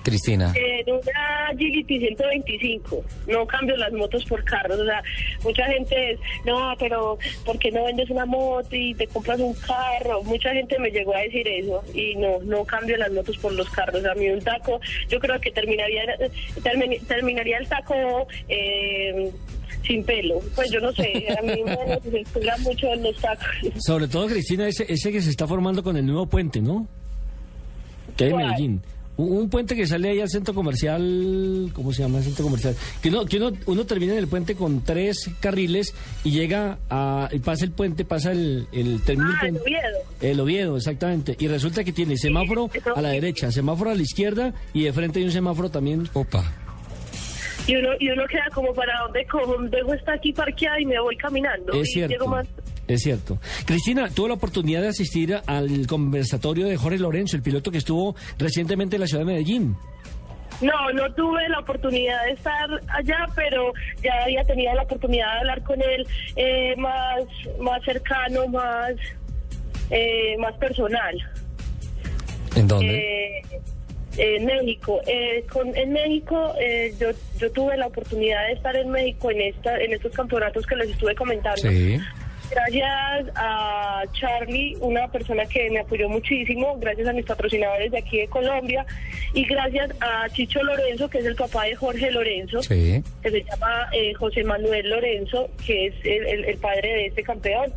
Cristina? 0.03 0.53
En 0.55 0.93
una 0.93 1.53
GLT 1.55 1.87
125, 1.89 3.05
no 3.29 3.47
cambio 3.47 3.77
las 3.77 3.93
motos 3.93 4.25
por 4.25 4.43
carros, 4.45 4.79
o 4.79 4.85
sea, 4.85 5.03
mucha 5.45 5.65
gente 5.67 6.13
es, 6.13 6.21
no, 6.45 6.75
pero 6.79 7.19
¿por 7.45 7.59
qué 7.59 7.71
no 7.71 7.85
vendes 7.85 8.11
una 8.11 8.27
moto 8.27 8.69
y 8.75 8.95
te 8.95 9.07
compras 9.07 9.39
un 9.41 9.55
carro? 9.55 10.23
Mucha 10.25 10.53
gente 10.53 10.79
me 10.79 10.91
llegó 10.91 11.15
a 11.15 11.21
decir 11.21 11.47
eso 11.49 11.83
y 11.95 12.15
no, 12.17 12.39
no 12.45 12.65
cambio 12.65 12.97
las 12.97 13.13
motos 13.13 13.37
por 13.39 13.53
los 13.53 13.69
carros, 13.71 14.05
a 14.05 14.15
mí 14.15 14.29
un 14.29 14.41
taco, 14.41 14.81
yo 15.09 15.19
creo 15.21 15.41
que 15.41 15.51
terminaría, 15.51 16.03
termi- 16.63 17.01
terminaría 17.07 17.59
el 17.59 17.69
taco 17.69 18.27
eh, 18.49 19.31
sin 19.87 20.05
pelo, 20.05 20.41
pues 20.55 20.71
yo 20.71 20.81
no 20.81 20.93
sé, 20.93 21.27
a 21.39 21.43
mí 21.43 21.63
me 21.65 21.77
desespera 22.01 22.57
mucho 22.59 22.95
los 22.97 23.17
tacos. 23.21 23.47
Sobre 23.79 24.07
todo, 24.09 24.27
Cristina, 24.29 24.69
ese, 24.69 24.85
ese 24.93 25.11
que 25.11 25.21
se 25.21 25.31
está 25.31 25.47
formando 25.47 25.83
con 25.83 25.97
el 25.97 26.07
nuevo 26.07 26.27
puente, 26.27 26.61
¿no? 26.61 26.87
Que 28.17 28.25
hay 28.25 28.31
en. 28.31 28.37
Medellín. 28.37 28.83
Un, 29.16 29.50
puente 29.50 29.76
que 29.76 29.87
sale 29.87 30.09
ahí 30.09 30.21
al 30.21 30.31
centro 30.31 30.54
comercial, 30.54 31.71
¿cómo 31.75 31.92
se 31.92 32.02
llama 32.02 32.19
el 32.19 32.25
centro 32.25 32.45
comercial? 32.45 32.75
Que 33.02 33.11
uno, 33.11 33.26
que 33.26 33.37
uno, 33.37 33.52
uno 33.66 33.85
termina 33.87 34.12
en 34.14 34.19
el 34.19 34.26
puente 34.26 34.54
con 34.54 34.83
tres 34.83 35.31
carriles 35.38 35.95
y 36.25 36.31
llega 36.31 36.78
a, 36.88 37.28
y 37.31 37.38
pasa 37.40 37.64
el 37.66 37.73
puente, 37.73 38.04
pasa 38.07 38.33
el, 38.33 38.66
el 38.73 39.02
término 39.02 39.31
Ah, 39.31 39.47
el 39.47 39.52
puente- 39.54 39.61
Oviedo. 39.62 39.99
El 40.23 40.40
Oviedo, 40.40 40.76
exactamente. 40.76 41.37
Y 41.38 41.47
resulta 41.49 41.85
que 41.85 41.92
tiene 41.92 42.16
semáforo 42.16 42.71
a 42.97 43.02
la 43.02 43.11
derecha, 43.11 43.52
semáforo 43.52 43.90
a 43.90 43.95
la 43.95 44.02
izquierda 44.02 44.54
y 44.73 44.85
de 44.85 44.92
frente 44.92 45.19
hay 45.19 45.26
un 45.26 45.33
semáforo 45.33 45.71
también. 45.71 46.09
Opa. 46.14 46.42
Y 47.66 47.76
uno, 47.76 47.90
y 48.00 48.09
uno 48.11 48.25
queda 48.28 48.47
como 48.54 48.73
para 48.75 48.92
dónde 49.04 49.25
cojo, 49.26 49.57
dejo 49.71 49.95
esta 49.95 50.14
aquí 50.14 50.33
parqueada 50.33 50.81
y 50.81 50.87
me 50.87 50.99
voy 51.00 51.16
caminando. 51.16 51.73
Es 51.75 51.90
y 51.90 51.92
cierto. 51.92 52.12
llego 52.14 52.26
más 52.28 52.47
Es 52.89 53.03
cierto. 53.03 53.39
Cristina, 53.65 54.09
tuvo 54.11 54.29
la 54.29 54.35
oportunidad 54.35 54.83
de 54.83 54.89
asistir 54.89 55.41
al 55.47 55.87
conversatorio 55.87 56.67
de 56.67 56.77
Jorge 56.77 56.99
Lorenzo, 56.99 57.37
el 57.37 57.43
piloto 57.43 57.71
que 57.71 57.79
estuvo 57.79 58.17
recientemente 58.39 58.97
en 58.97 59.01
la 59.01 59.07
ciudad 59.07 59.25
de 59.25 59.33
Medellín. 59.33 59.77
No, 60.61 60.93
no 60.93 61.12
tuve 61.15 61.49
la 61.49 61.59
oportunidad 61.59 62.25
de 62.25 62.33
estar 62.33 62.69
allá, 62.89 63.27
pero 63.35 63.73
ya 64.03 64.12
había 64.25 64.45
tenido 64.45 64.73
la 64.75 64.83
oportunidad 64.83 65.33
de 65.33 65.39
hablar 65.41 65.62
con 65.62 65.81
él 65.83 66.07
eh, 66.37 66.75
más, 66.77 67.25
más 67.61 67.83
cercano, 67.85 68.47
más, 68.49 68.93
eh, 69.91 70.37
más 70.39 70.55
personal. 70.59 71.17
¿En 72.55 72.69
dónde? 72.69 73.39
Eh, 73.39 73.43
en 74.19 74.45
México. 74.45 75.01
Eh, 75.07 75.45
con, 75.51 75.75
en 75.75 75.93
México 75.93 76.55
eh, 76.61 76.95
yo, 77.01 77.09
yo 77.39 77.51
tuve 77.51 77.77
la 77.77 77.87
oportunidad 77.87 78.47
de 78.47 78.53
estar 78.53 78.77
en 78.77 78.91
México 78.91 79.31
en, 79.31 79.41
esta, 79.41 79.77
en 79.79 79.93
estos 79.95 80.12
campeonatos 80.12 80.67
que 80.67 80.77
les 80.77 80.91
estuve 80.91 81.15
comentando. 81.15 81.62
sí. 81.62 81.99
Gracias 82.55 83.29
a 83.35 84.03
Charlie, 84.13 84.77
una 84.81 85.09
persona 85.11 85.47
que 85.47 85.71
me 85.71 85.81
apoyó 85.81 86.09
muchísimo, 86.09 86.77
gracias 86.79 87.09
a 87.09 87.13
mis 87.15 87.25
patrocinadores 87.25 87.91
de 87.91 87.99
aquí 87.99 88.19
de 88.19 88.29
Colombia 88.29 88.85
y 89.33 89.45
gracias 89.47 89.91
a 90.01 90.29
Chicho 90.29 90.63
Lorenzo, 90.63 91.09
que 91.09 91.19
es 91.19 91.25
el 91.25 91.35
papá 91.35 91.65
de 91.65 91.75
Jorge 91.77 92.11
Lorenzo, 92.11 92.63
Sí. 92.63 93.03
que 93.23 93.31
se 93.31 93.43
llama 93.45 93.89
eh, 93.93 94.13
José 94.15 94.45
Manuel 94.45 94.91
Lorenzo, 94.91 95.49
que 95.67 95.87
es 95.87 95.95
el, 96.05 96.27
el- 96.27 96.45
el 96.45 96.59
padre 96.59 96.93
de 96.93 97.07
este 97.07 97.23
campeón. 97.23 97.73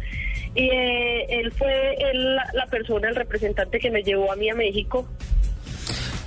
Y 0.55 0.69
eh, 0.69 1.25
él 1.29 1.51
fue 1.53 1.95
la 2.53 2.65
persona, 2.67 3.07
el 3.09 3.15
representante 3.15 3.79
que 3.79 3.91
me 3.91 4.03
llevó 4.03 4.31
a 4.31 4.35
mí 4.35 4.49
a 4.49 4.55
México. 4.55 5.07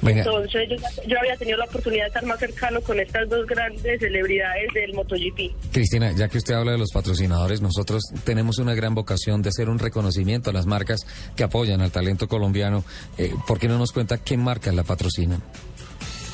Venga, 0.01 0.21
Entonces 0.21 0.69
yo, 0.69 0.77
yo 1.07 1.19
había 1.19 1.37
tenido 1.37 1.59
la 1.59 1.65
oportunidad 1.65 2.05
de 2.05 2.09
estar 2.09 2.25
más 2.25 2.39
cercano 2.39 2.81
con 2.81 3.01
estas 3.01 3.29
dos 3.29 3.47
grandes 3.47 4.01
celebridades 4.01 4.73
del 4.73 4.95
MotoGP. 4.95 5.73
Cristina, 5.73 6.13
ya 6.13 6.29
que 6.29 6.39
usted 6.39 6.55
habla 6.55 6.73
de 6.73 6.79
los 6.79 6.93
patrocinadores, 6.93 7.61
nosotros 7.61 8.03
tenemos 8.25 8.59
una 8.59 8.75
gran 8.75 8.95
vocación 8.95 9.43
de 9.43 9.49
hacer 9.49 9.69
un 9.69 9.79
reconocimiento 9.79 10.51
a 10.51 10.53
las 10.53 10.67
marcas 10.67 11.01
que 11.37 11.43
apoyan 11.43 11.81
al 11.81 11.91
talento 11.91 12.29
colombiano. 12.29 12.85
Eh, 13.17 13.33
¿Por 13.47 13.59
qué 13.59 13.69
no 13.69 13.79
nos 13.79 13.93
cuenta 13.93 14.19
qué 14.19 14.37
marcas 14.37 14.75
la 14.75 14.85
patrocinan? 14.85 15.43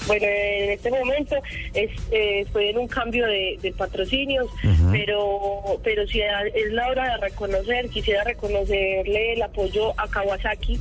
Bueno, 0.07 0.27
en 0.27 0.71
este 0.71 0.91
momento 0.91 1.37
es, 1.73 1.91
eh, 2.11 2.41
estoy 2.41 2.69
en 2.69 2.79
un 2.79 2.89
cambio 2.89 3.27
de, 3.27 3.59
de 3.63 3.73
patrocinios, 3.73 4.47
pero 4.93 5.81
pero 5.83 6.07
si 6.07 6.21
es 6.21 6.73
la 6.73 6.89
hora 6.89 7.15
de 7.15 7.29
reconocer, 7.29 7.89
quisiera 7.89 8.23
reconocerle 8.23 9.33
el 9.33 9.43
apoyo 9.43 9.99
a 9.99 10.07
Kawasaki, 10.07 10.79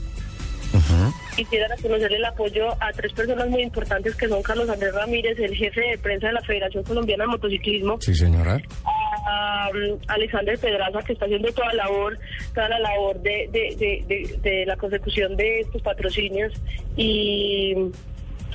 quisiera 1.35 1.67
reconocerle 1.67 2.17
el 2.17 2.25
apoyo 2.25 2.69
a 2.79 2.91
tres 2.93 3.11
personas 3.13 3.47
muy 3.49 3.61
importantes 3.63 4.15
que 4.15 4.27
son 4.27 4.41
Carlos 4.43 4.69
Andrés 4.69 4.93
Ramírez, 4.93 5.37
el 5.39 5.55
jefe 5.55 5.81
de 5.81 5.97
prensa 5.97 6.27
de 6.27 6.33
la 6.33 6.41
Federación 6.41 6.83
Colombiana 6.83 7.23
de 7.25 7.29
Motociclismo, 7.29 7.97
Sí, 8.01 8.13
señora. 8.15 8.59
a 9.25 9.69
um, 9.73 9.97
Alexander 10.07 10.57
Pedraza 10.59 10.99
que 11.03 11.13
está 11.13 11.25
haciendo 11.25 11.51
toda 11.53 11.67
la 11.73 11.83
labor, 11.85 12.17
toda 12.53 12.69
la 12.69 12.79
labor 12.79 13.19
de, 13.21 13.49
de, 13.51 13.75
de, 13.77 14.03
de- 14.07 14.37
de 14.41 14.65
la 14.65 14.75
consecución 14.75 15.35
de 15.37 15.61
estos 15.61 15.81
patrocinios 15.81 16.51
y 16.97 17.75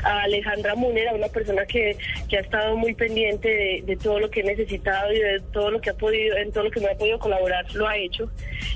a 0.04 0.22
Alejandra 0.22 0.74
Munera, 0.74 1.14
una 1.14 1.28
persona 1.28 1.66
que, 1.66 1.96
que 2.28 2.38
ha 2.38 2.40
estado 2.40 2.76
muy 2.76 2.94
pendiente 2.94 3.82
de, 3.84 3.96
todo 3.96 4.20
lo 4.20 4.30
que 4.30 4.40
he 4.40 4.44
necesitado 4.44 5.12
y 5.12 5.18
de 5.18 5.40
todo 5.52 5.70
lo 5.70 5.80
que 5.80 5.90
ha 5.90 5.94
podido, 5.94 6.36
en 6.36 6.52
todo 6.52 6.64
lo 6.64 6.70
que 6.70 6.80
me 6.80 6.88
ha 6.88 6.96
podido 6.96 7.18
colaborar, 7.18 7.64
lo 7.74 7.86
ha 7.86 7.96
hecho. 7.96 8.30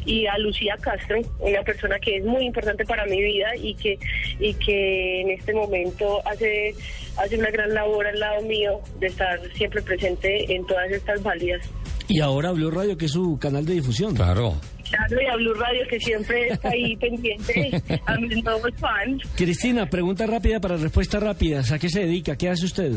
Y 0.05 0.27
a 0.27 0.37
Lucía 0.39 0.77
Castro, 0.81 1.21
una 1.39 1.63
persona 1.63 1.99
que 1.99 2.17
es 2.17 2.25
muy 2.25 2.45
importante 2.45 2.85
para 2.85 3.07
mi 3.07 3.21
vida 3.21 3.55
y 3.57 3.75
que, 3.75 3.99
y 4.39 4.55
que 4.55 5.21
en 5.21 5.31
este 5.31 5.55
momento 5.55 6.21
hace, 6.27 6.75
hace 7.17 7.39
una 7.39 7.51
gran 7.51 7.73
labor 7.75 8.07
al 8.07 8.19
lado 8.19 8.43
mío 8.43 8.81
de 8.99 9.07
estar 9.07 9.41
siempre 9.55 9.83
presente 9.83 10.55
en 10.55 10.67
todas 10.67 10.91
estas 10.91 11.23
válidas. 11.23 11.69
Y 12.09 12.21
ahora 12.21 12.51
Blue 12.53 12.71
Radio, 12.71 12.97
que 12.97 13.07
es 13.07 13.13
su 13.13 13.39
canal 13.39 13.65
de 13.65 13.75
difusión. 13.75 14.15
Claro. 14.15 14.55
Claro, 14.91 15.23
y 15.23 15.27
a 15.27 15.37
Blue 15.37 15.55
Radio 15.55 15.87
que 15.89 15.99
siempre 16.01 16.49
está 16.49 16.69
ahí 16.71 16.95
pendiente 17.01 17.81
a 18.07 18.17
mis 18.19 18.45
nuevos 18.45 18.71
fans. 18.79 19.23
Cristina, 19.37 19.87
pregunta 19.89 20.27
rápida 20.27 20.61
para 20.61 20.77
respuesta 20.77 21.19
rápida. 21.21 21.63
¿A 21.73 21.79
qué 21.79 21.89
se 21.89 22.01
dedica? 22.01 22.37
¿Qué 22.37 22.49
hace 22.51 22.67
usted? 22.67 22.93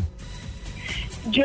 Yo, 1.32 1.44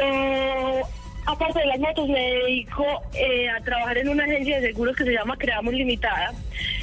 aparte 1.26 1.60
de 1.60 1.66
las 1.66 1.78
motos, 1.78 2.08
me 2.08 2.20
dedico 2.20 2.84
eh, 3.14 3.48
a 3.48 3.60
trabajar 3.62 3.98
en 3.98 4.08
una 4.08 4.24
agencia 4.24 4.60
de 4.60 4.68
seguros 4.68 4.96
que 4.96 5.04
se 5.04 5.12
llama 5.12 5.36
Creamos 5.38 5.72
Limitada 5.72 6.32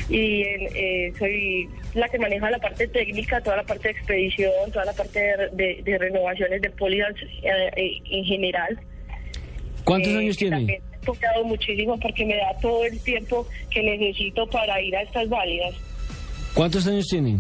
y 0.10 0.42
eh, 0.44 1.14
soy 1.20 1.70
la 1.94 2.08
que 2.10 2.18
maneja 2.20 2.50
la 2.50 2.60
parte 2.60 2.88
técnica, 2.88 3.42
toda 3.42 3.58
la 3.58 3.64
parte 3.64 3.90
de 3.90 3.92
expedición, 3.96 4.52
toda 4.72 4.86
la 4.86 4.94
parte 4.94 5.20
de, 5.20 5.50
de- 5.54 5.82
de 5.84 5.98
renovaciones 5.98 6.62
de 6.62 6.70
pólizas 6.72 7.14
eh, 7.44 7.70
eh, 7.76 7.92
en 8.10 8.24
general. 8.26 8.80
¿Cuántos 9.88 10.12
Eh, 10.12 10.18
años 10.18 10.36
tiene? 10.36 10.58
también 10.58 10.82
me 10.92 10.98
ha 10.98 11.00
tocado 11.00 11.44
muchísimo 11.46 11.98
porque 11.98 12.26
me 12.26 12.36
da 12.36 12.54
todo 12.62 12.84
el 12.84 13.00
tiempo 13.00 13.48
que 13.72 13.82
necesito 13.82 14.46
para 14.48 14.82
ir 14.82 14.94
a 14.98 15.02
estas 15.02 15.30
válidas. 15.30 15.74
¿Cuántos 16.54 16.86
años 16.88 17.08
tiene? 17.08 17.40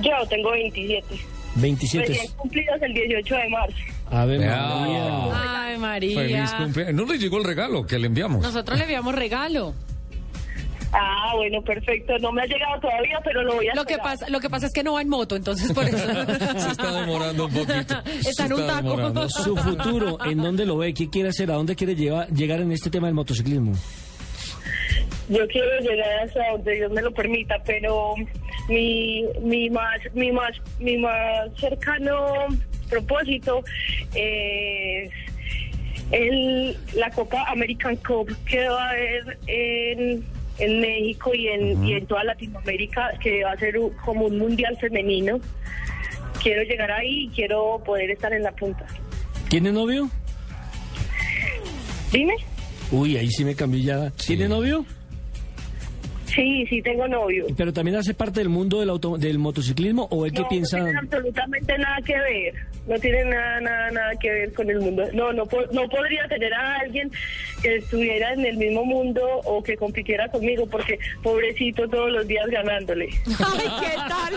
Yo 0.00 0.12
tengo 0.30 0.50
27. 0.52 1.04
27. 1.56 2.06
Recién 2.08 2.32
cumplidos 2.36 2.80
el 2.80 2.94
18 2.94 3.34
de 3.36 3.48
marzo. 3.50 3.76
A 4.10 4.24
ver. 4.24 4.38
María. 4.40 5.66
Ay, 5.66 5.78
María. 5.78 6.20
Feliz 6.22 6.52
cumpleaños. 6.54 6.94
No 6.94 7.12
le 7.12 7.18
llegó 7.18 7.36
el 7.36 7.44
regalo 7.44 7.86
que 7.86 7.98
le 7.98 8.06
enviamos. 8.06 8.40
Nosotros 8.42 8.78
le 8.78 8.84
enviamos 8.84 9.14
regalo. 9.14 9.74
Ah, 10.92 11.32
bueno, 11.36 11.62
perfecto. 11.62 12.18
No 12.18 12.32
me 12.32 12.42
ha 12.42 12.46
llegado 12.46 12.80
todavía, 12.80 13.20
pero 13.22 13.42
lo 13.42 13.54
voy 13.54 13.68
a 13.68 13.74
Lo 13.74 13.84
que 13.84 13.98
pasa, 13.98 14.28
lo 14.28 14.40
que 14.40 14.50
pasa 14.50 14.66
es 14.66 14.72
que 14.72 14.82
no 14.82 14.94
va 14.94 15.02
en 15.02 15.08
moto, 15.08 15.36
entonces 15.36 15.72
por 15.72 15.84
eso. 15.84 15.98
Se 16.58 16.70
está 16.70 17.00
demorando 17.00 17.46
un 17.46 17.52
poquito. 17.52 18.02
Está 18.28 18.46
en 18.46 18.52
un 18.52 18.60
está 18.60 18.76
taco. 18.76 18.90
demorando. 18.90 19.28
Su 19.28 19.56
futuro, 19.56 20.18
¿en 20.24 20.38
dónde 20.38 20.66
lo 20.66 20.78
ve? 20.78 20.92
¿Qué 20.92 21.08
quiere 21.08 21.28
hacer? 21.28 21.50
¿A 21.50 21.54
dónde 21.54 21.76
quiere 21.76 21.94
llevar, 21.94 22.28
llegar 22.28 22.60
en 22.60 22.72
este 22.72 22.90
tema 22.90 23.06
del 23.06 23.14
motociclismo? 23.14 23.72
Yo 25.28 25.46
quiero 25.46 25.78
llegar 25.80 26.24
hasta 26.24 26.50
donde 26.50 26.74
Dios 26.74 26.90
me 26.92 27.02
lo 27.02 27.12
permita, 27.12 27.54
pero 27.64 28.14
mi, 28.68 29.24
mi 29.42 29.70
más 29.70 30.00
mi 30.12 30.32
más 30.32 30.50
mi 30.80 30.96
más 30.96 31.48
cercano 31.56 32.48
propósito 32.88 33.62
es 34.14 35.10
el, 36.10 36.76
la 36.94 37.10
Copa 37.10 37.44
American 37.48 37.96
Cup 37.96 38.36
que 38.44 38.68
va 38.68 38.86
a 38.86 38.90
haber 38.90 39.38
en, 39.46 40.24
en 40.60 40.80
México 40.80 41.34
y 41.34 41.48
en, 41.48 41.84
y 41.84 41.94
en 41.94 42.06
toda 42.06 42.24
Latinoamérica, 42.24 43.10
que 43.22 43.42
va 43.44 43.52
a 43.52 43.56
ser 43.58 43.78
un- 43.78 43.90
como 44.04 44.26
un 44.26 44.38
mundial 44.38 44.76
femenino. 44.80 45.40
Quiero 46.42 46.62
llegar 46.62 46.90
ahí 46.92 47.24
y 47.24 47.28
quiero 47.30 47.82
poder 47.84 48.10
estar 48.10 48.32
en 48.32 48.42
la 48.42 48.52
punta. 48.52 48.86
¿Tiene 49.48 49.72
novio? 49.72 50.08
Dime. 52.12 52.34
Uy, 52.90 53.16
ahí 53.16 53.28
sí 53.30 53.44
me 53.44 53.54
cambió 53.54 53.80
ya. 53.80 54.10
¿Tiene 54.10 54.48
novio? 54.48 54.84
Sí, 56.26 56.64
sí, 56.68 56.80
tengo 56.82 57.08
novio. 57.08 57.46
¿Pero 57.56 57.72
también 57.72 57.96
hace 57.96 58.14
parte 58.14 58.40
del 58.40 58.48
mundo 58.48 58.80
del, 58.80 58.90
auto, 58.90 59.18
del 59.18 59.38
motociclismo 59.38 60.06
o 60.10 60.26
él 60.26 60.32
que 60.32 60.44
piensa... 60.44 60.78
no 60.78 60.84
tiene 60.84 60.98
absolutamente 61.00 61.78
nada 61.78 61.96
que 62.04 62.14
ver. 62.18 62.54
No 62.86 62.98
tiene 62.98 63.24
nada, 63.24 63.60
nada, 63.60 63.90
nada 63.90 64.10
que 64.20 64.30
ver 64.30 64.52
con 64.54 64.68
el 64.70 64.80
mundo. 64.80 65.04
No, 65.12 65.32
no, 65.32 65.44
no 65.72 65.88
podría 65.88 66.26
tener 66.28 66.52
a 66.54 66.76
alguien 66.80 67.10
que 67.62 67.76
estuviera 67.76 68.32
en 68.32 68.44
el 68.46 68.56
mismo 68.56 68.84
mundo 68.84 69.20
o 69.44 69.62
que 69.62 69.76
compitiera 69.76 70.28
conmigo, 70.28 70.66
porque 70.66 70.98
pobrecito 71.22 71.86
todos 71.88 72.10
los 72.10 72.26
días 72.26 72.46
ganándole. 72.48 73.08
Ay, 73.26 73.68
¿qué 73.80 73.96
tal? 74.08 74.34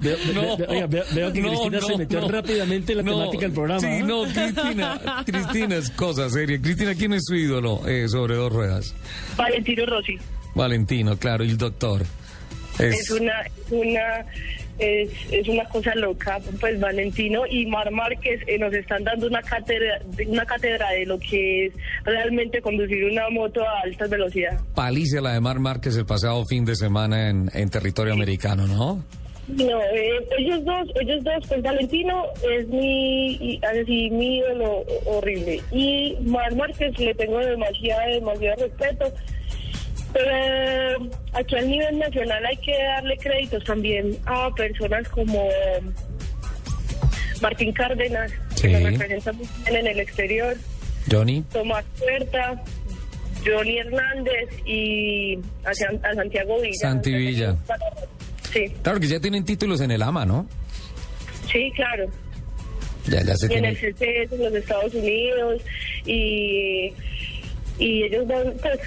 Veo, 0.00 0.16
oiga, 0.68 0.86
veo 0.86 1.32
que 1.32 1.40
No, 1.40 1.48
Cristina 1.48 1.80
se 1.80 1.92
no, 1.92 1.98
metió 1.98 2.20
no. 2.20 2.28
rápidamente 2.28 2.92
en 2.92 2.98
la 2.98 3.02
No, 3.04 3.18
temática 3.18 3.42
del 3.42 3.52
programa. 3.52 3.80
Sí, 3.80 3.86
¿ah? 3.86 4.04
no, 4.04 4.22
Cristina, 4.24 5.00
Cristina 5.26 5.76
es 5.76 5.90
cosa 5.90 6.28
seria. 6.30 6.60
Cristina, 6.60 6.94
¿quién 6.94 7.14
es 7.14 7.22
su 7.26 7.34
ídolo 7.34 7.86
eh, 7.88 8.08
sobre 8.08 8.36
dos 8.36 8.52
ruedas? 8.52 8.94
Valentino 9.36 9.86
Rossi. 9.86 10.18
Valentino, 10.54 11.16
claro, 11.16 11.44
y 11.44 11.50
el 11.50 11.58
doctor. 11.58 12.02
Es 12.78 13.10
una, 13.10 13.40
es 13.42 13.70
una, 13.70 14.26
es, 14.78 15.10
es 15.30 15.48
una 15.48 15.64
cosa 15.64 15.94
loca. 15.94 16.38
Pues 16.60 16.80
Valentino 16.80 17.42
y 17.48 17.66
Mar 17.66 17.90
Márquez 17.90 18.40
eh, 18.46 18.58
nos 18.58 18.72
están 18.74 19.04
dando 19.04 19.26
una 19.26 19.42
cátedra, 19.42 20.00
una 20.26 20.44
cátedra 20.44 20.90
de 20.90 21.06
lo 21.06 21.18
que 21.18 21.66
es 21.66 21.74
realmente 22.04 22.60
conducir 22.60 23.04
una 23.04 23.28
moto 23.30 23.62
a 23.62 23.80
alta 23.84 24.06
velocidad. 24.06 24.58
Palicia 24.74 25.20
la 25.20 25.32
de 25.32 25.40
Mar 25.40 25.58
Márquez 25.58 25.96
el 25.96 26.06
pasado 26.06 26.44
fin 26.46 26.64
de 26.64 26.74
semana 26.74 27.30
en, 27.30 27.48
en 27.54 27.70
territorio 27.70 28.12
americano, 28.12 28.66
¿no? 28.66 29.04
No, 29.46 29.78
eh, 29.82 30.26
ellos 30.38 30.64
dos, 30.64 30.88
ellos 31.02 31.22
dos, 31.22 31.46
pues 31.46 31.62
Valentino 31.62 32.24
es 32.50 32.66
mi, 32.68 33.60
así, 33.62 34.08
mi 34.10 34.38
ídolo 34.38 34.84
horrible. 35.04 35.60
Y 35.70 36.16
Mar 36.22 36.54
Márquez 36.56 36.98
le 36.98 37.14
tengo 37.14 37.38
demasiado, 37.38 38.10
demasiado 38.14 38.66
respeto. 38.66 39.12
Pero 40.14 41.10
aquí 41.32 41.56
al 41.56 41.68
nivel 41.68 41.98
nacional 41.98 42.46
hay 42.46 42.56
que 42.58 42.72
darle 42.72 43.18
créditos 43.18 43.64
también 43.64 44.16
a 44.26 44.48
personas 44.54 45.08
como 45.08 45.48
Martín 47.42 47.72
Cárdenas, 47.72 48.32
que 48.60 48.68
nos 48.68 48.82
representa 48.92 49.32
muy 49.32 49.46
bien 49.64 49.76
en 49.76 49.86
el 49.88 50.00
exterior, 50.00 50.56
Johnny. 51.10 51.42
Tomás 51.52 51.84
Puerta, 51.98 52.62
Johnny 53.44 53.78
Hernández 53.78 54.48
y 54.64 55.36
a, 55.64 55.74
San- 55.74 56.00
a 56.04 56.14
Santiago 56.14 56.60
Villa. 56.60 56.74
Santi 56.80 57.12
Villa. 57.14 57.56
Sí, 58.52 58.72
Claro 58.82 59.00
que 59.00 59.08
ya 59.08 59.18
tienen 59.20 59.44
títulos 59.44 59.80
en 59.80 59.90
el 59.90 60.00
AMA, 60.02 60.24
¿no? 60.24 60.46
sí, 61.52 61.70
claro. 61.76 62.06
Ya, 63.06 63.22
ya 63.22 63.36
se 63.36 63.52
y 63.52 63.56
en 63.58 63.64
el. 63.66 63.76
CCS 63.76 64.32
en 64.32 64.44
los 64.44 64.54
Estados 64.54 64.94
Unidos 64.94 65.60
y, 66.06 66.90
y 67.78 68.02
ellos 68.04 68.26
van, 68.26 68.54
pues 68.62 68.78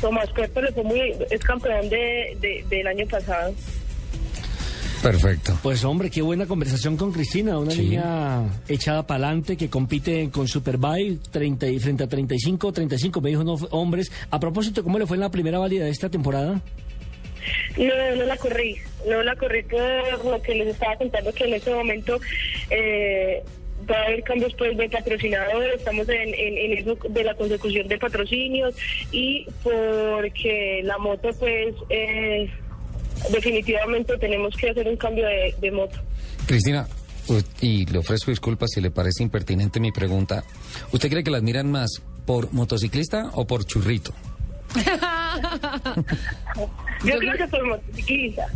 Tomás 0.00 0.28
Puerto 0.30 0.60
le 0.60 0.72
fue 0.72 0.82
muy, 0.84 1.00
es 1.30 1.40
campeón 1.40 1.88
de, 1.88 2.36
de- 2.40 2.64
del 2.68 2.86
año 2.86 3.06
pasado. 3.06 3.54
Perfecto. 5.02 5.58
Pues 5.62 5.84
hombre, 5.84 6.08
qué 6.10 6.22
buena 6.22 6.46
conversación 6.46 6.96
con 6.96 7.12
Cristina, 7.12 7.58
una 7.58 7.72
Sí. 7.72 7.82
niña 7.82 8.44
echada 8.68 9.06
para 9.06 9.26
adelante 9.26 9.56
que 9.58 9.68
compite 9.68 10.30
con 10.30 10.48
Superbike 10.48 11.20
30 11.30 11.66
y 11.68 11.78
frente 11.78 12.04
a 12.04 12.06
35, 12.08 12.72
35, 12.72 13.20
me 13.20 13.28
dijo 13.28 13.44
no, 13.44 13.52
hombres. 13.70 14.10
A 14.30 14.40
propósito, 14.40 14.82
¿cómo 14.82 14.98
le 14.98 15.06
fue 15.06 15.18
en 15.18 15.20
la 15.20 15.30
primera 15.30 15.58
válida 15.58 15.84
de 15.84 15.90
esta 15.90 16.08
temporada? 16.08 16.62
No, 17.76 18.16
no 18.16 18.24
la 18.24 18.36
corrí, 18.38 18.76
no 19.06 19.22
la 19.22 19.36
corrí 19.36 19.62
por 19.64 20.24
lo 20.24 20.40
que 20.40 20.54
les 20.54 20.68
estaba 20.68 20.96
contando 20.96 21.30
que 21.34 21.44
en 21.44 21.52
este 21.52 21.74
momento 21.74 22.18
eh, 22.70 23.42
va 23.90 23.96
a 23.96 24.04
haber 24.04 24.22
cambios 24.22 24.54
pues 24.54 24.76
de 24.76 24.88
patrocinadores, 24.88 25.76
estamos 25.76 26.08
en, 26.08 26.34
en, 26.34 26.58
en 26.58 26.78
eso 26.78 26.96
de 27.08 27.24
la 27.24 27.34
consecución 27.34 27.88
de 27.88 27.98
patrocinios 27.98 28.74
y 29.12 29.46
porque 29.62 30.80
la 30.84 30.98
moto 30.98 31.30
pues 31.38 31.74
eh, 31.90 32.50
definitivamente 33.30 34.16
tenemos 34.18 34.56
que 34.56 34.70
hacer 34.70 34.88
un 34.88 34.96
cambio 34.96 35.26
de, 35.26 35.54
de 35.60 35.70
moto. 35.70 35.98
Cristina, 36.46 36.86
y 37.60 37.86
le 37.86 37.98
ofrezco 37.98 38.30
disculpas 38.30 38.70
si 38.74 38.80
le 38.80 38.90
parece 38.90 39.22
impertinente 39.22 39.80
mi 39.80 39.92
pregunta. 39.92 40.44
¿Usted 40.92 41.08
cree 41.08 41.24
que 41.24 41.30
la 41.30 41.38
admiran 41.38 41.70
más 41.70 42.02
por 42.26 42.52
motociclista 42.52 43.30
o 43.34 43.46
por 43.46 43.64
churrito? 43.64 44.12
Yo 47.04 47.18
creo 47.18 47.36
que 47.36 47.48
por 47.48 47.64
motociclista. 47.66 48.46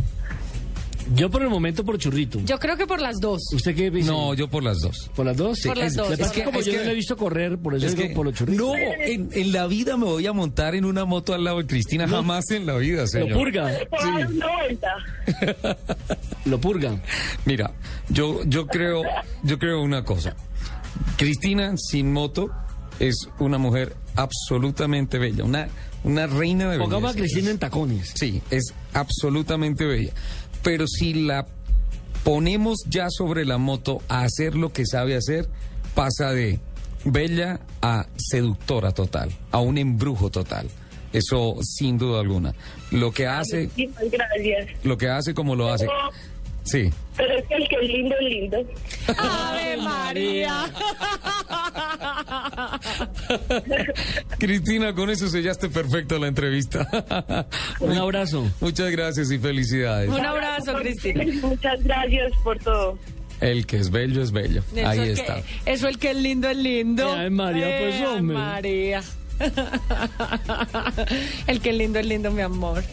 Yo 1.15 1.29
por 1.29 1.41
el 1.41 1.49
momento 1.49 1.83
por 1.83 1.97
churrito. 1.97 2.39
Yo 2.45 2.59
creo 2.59 2.77
que 2.77 2.85
por 2.85 3.01
las 3.01 3.19
dos. 3.19 3.41
¿Usted 3.53 3.75
qué 3.75 3.89
dice? 3.89 4.07
No, 4.09 4.33
yo 4.35 4.47
por 4.49 4.61
las 4.63 4.79
dos. 4.79 5.09
¿Por 5.15 5.25
las 5.25 5.35
dos? 5.37 5.59
Por 5.65 5.77
las 5.77 5.95
dos. 5.95 6.07
Lo 6.09 6.13
Es 6.13 6.19
es 6.19 6.31
que 6.31 6.43
como 6.43 6.59
es 6.59 6.65
yo 6.65 6.71
que- 6.73 6.77
no 6.77 6.83
le 6.85 6.91
he 6.91 6.95
visto 6.95 7.17
correr, 7.17 7.57
por 7.57 7.73
eso 7.75 7.85
Es 7.87 7.95
digo 7.95 8.07
que- 8.09 8.15
por 8.15 8.25
los 8.25 8.35
churritos. 8.35 8.65
no, 8.65 8.75
en, 8.75 9.29
en 9.33 9.51
la 9.51 9.65
vida 9.67 9.97
me 9.97 10.05
voy 10.05 10.27
a 10.27 10.33
montar 10.33 10.75
en 10.75 10.85
una 10.85 11.05
moto 11.05 11.33
al 11.33 11.43
lado 11.43 11.57
de 11.57 11.65
Cristina, 11.67 12.07
jamás 12.07 12.49
en 12.51 12.65
la 12.65 12.75
vida, 12.77 13.01
Lo 13.01 13.07
señor. 13.07 13.37
purga, 13.37 13.71
una 14.29 14.47
vuelta. 14.57 14.95
lo 16.45 16.59
purga. 16.61 16.99
Mira, 17.45 17.71
yo, 18.09 18.43
yo 18.45 18.67
creo, 18.67 19.03
yo 19.43 19.57
creo 19.59 19.81
una 19.81 20.03
cosa. 20.03 20.35
Cristina 21.17 21.73
sin 21.77 22.11
moto 22.13 22.49
es 22.99 23.15
una 23.39 23.57
mujer 23.57 23.95
absolutamente 24.15 25.17
bella, 25.17 25.43
una, 25.43 25.67
una 26.03 26.27
reina 26.27 26.65
de 26.65 26.77
belleza. 26.77 26.83
Pongamos 26.83 27.11
a 27.15 27.17
Cristina 27.17 27.49
en 27.51 27.57
tacones. 27.59 28.11
Sí, 28.15 28.41
es 28.51 28.73
absolutamente 28.93 29.85
bella. 29.85 30.11
Pero 30.63 30.87
si 30.87 31.13
la 31.13 31.45
ponemos 32.23 32.83
ya 32.87 33.07
sobre 33.09 33.45
la 33.45 33.57
moto 33.57 34.01
a 34.07 34.21
hacer 34.23 34.55
lo 34.55 34.71
que 34.73 34.85
sabe 34.85 35.15
hacer, 35.15 35.47
pasa 35.95 36.31
de 36.31 36.59
bella 37.05 37.59
a 37.81 38.07
seductora 38.17 38.91
total, 38.91 39.31
a 39.51 39.59
un 39.59 39.77
embrujo 39.77 40.29
total. 40.29 40.67
Eso 41.11 41.55
sin 41.63 41.97
duda 41.97 42.19
alguna. 42.19 42.53
Lo 42.91 43.11
que 43.11 43.25
hace, 43.25 43.63
Muchísimas 43.63 44.11
gracias. 44.11 44.67
lo 44.83 44.97
que 44.97 45.07
hace 45.09 45.33
como 45.33 45.55
lo 45.55 45.71
hace. 45.71 45.87
Sí. 46.63 46.89
Pero 47.17 47.37
es 47.37 47.45
que 47.47 47.55
el 47.55 47.67
que 47.67 47.75
es 47.75 47.87
lindo 47.89 48.15
es 48.19 48.29
lindo. 48.29 48.57
¡Ave 49.17 49.77
María! 49.77 50.65
Cristina, 54.37 54.93
con 54.93 55.09
eso 55.09 55.27
sellaste 55.27 55.69
perfecto 55.69 56.17
la 56.17 56.27
entrevista. 56.27 56.87
Un 57.79 57.97
abrazo. 57.97 58.49
Muchas 58.61 58.91
gracias 58.91 59.31
y 59.31 59.39
felicidades. 59.39 60.09
Un 60.09 60.25
abrazo, 60.25 60.75
Cristina. 60.75 61.23
Muchas 61.41 61.83
gracias 61.83 62.31
por 62.43 62.57
todo. 62.59 62.97
El 63.41 63.65
que 63.65 63.77
es 63.77 63.89
bello 63.89 64.21
es 64.21 64.31
bello. 64.31 64.63
Eso 64.75 64.87
Ahí 64.87 64.99
el 64.99 65.09
está. 65.09 65.35
Que, 65.35 65.71
eso 65.71 65.87
el 65.87 65.97
que 65.97 66.11
es 66.11 66.17
lindo 66.17 66.49
es 66.49 66.57
lindo. 66.57 67.11
Ay, 67.11 67.29
María, 67.29 67.77
pues, 67.79 67.95
Ay, 67.95 68.05
hombre. 68.05 68.37
María. 68.37 69.01
el 71.47 71.61
que 71.61 71.69
es 71.69 71.75
lindo 71.75 71.99
es 71.99 72.05
lindo, 72.05 72.31
mi 72.31 72.41
amor. 72.41 72.83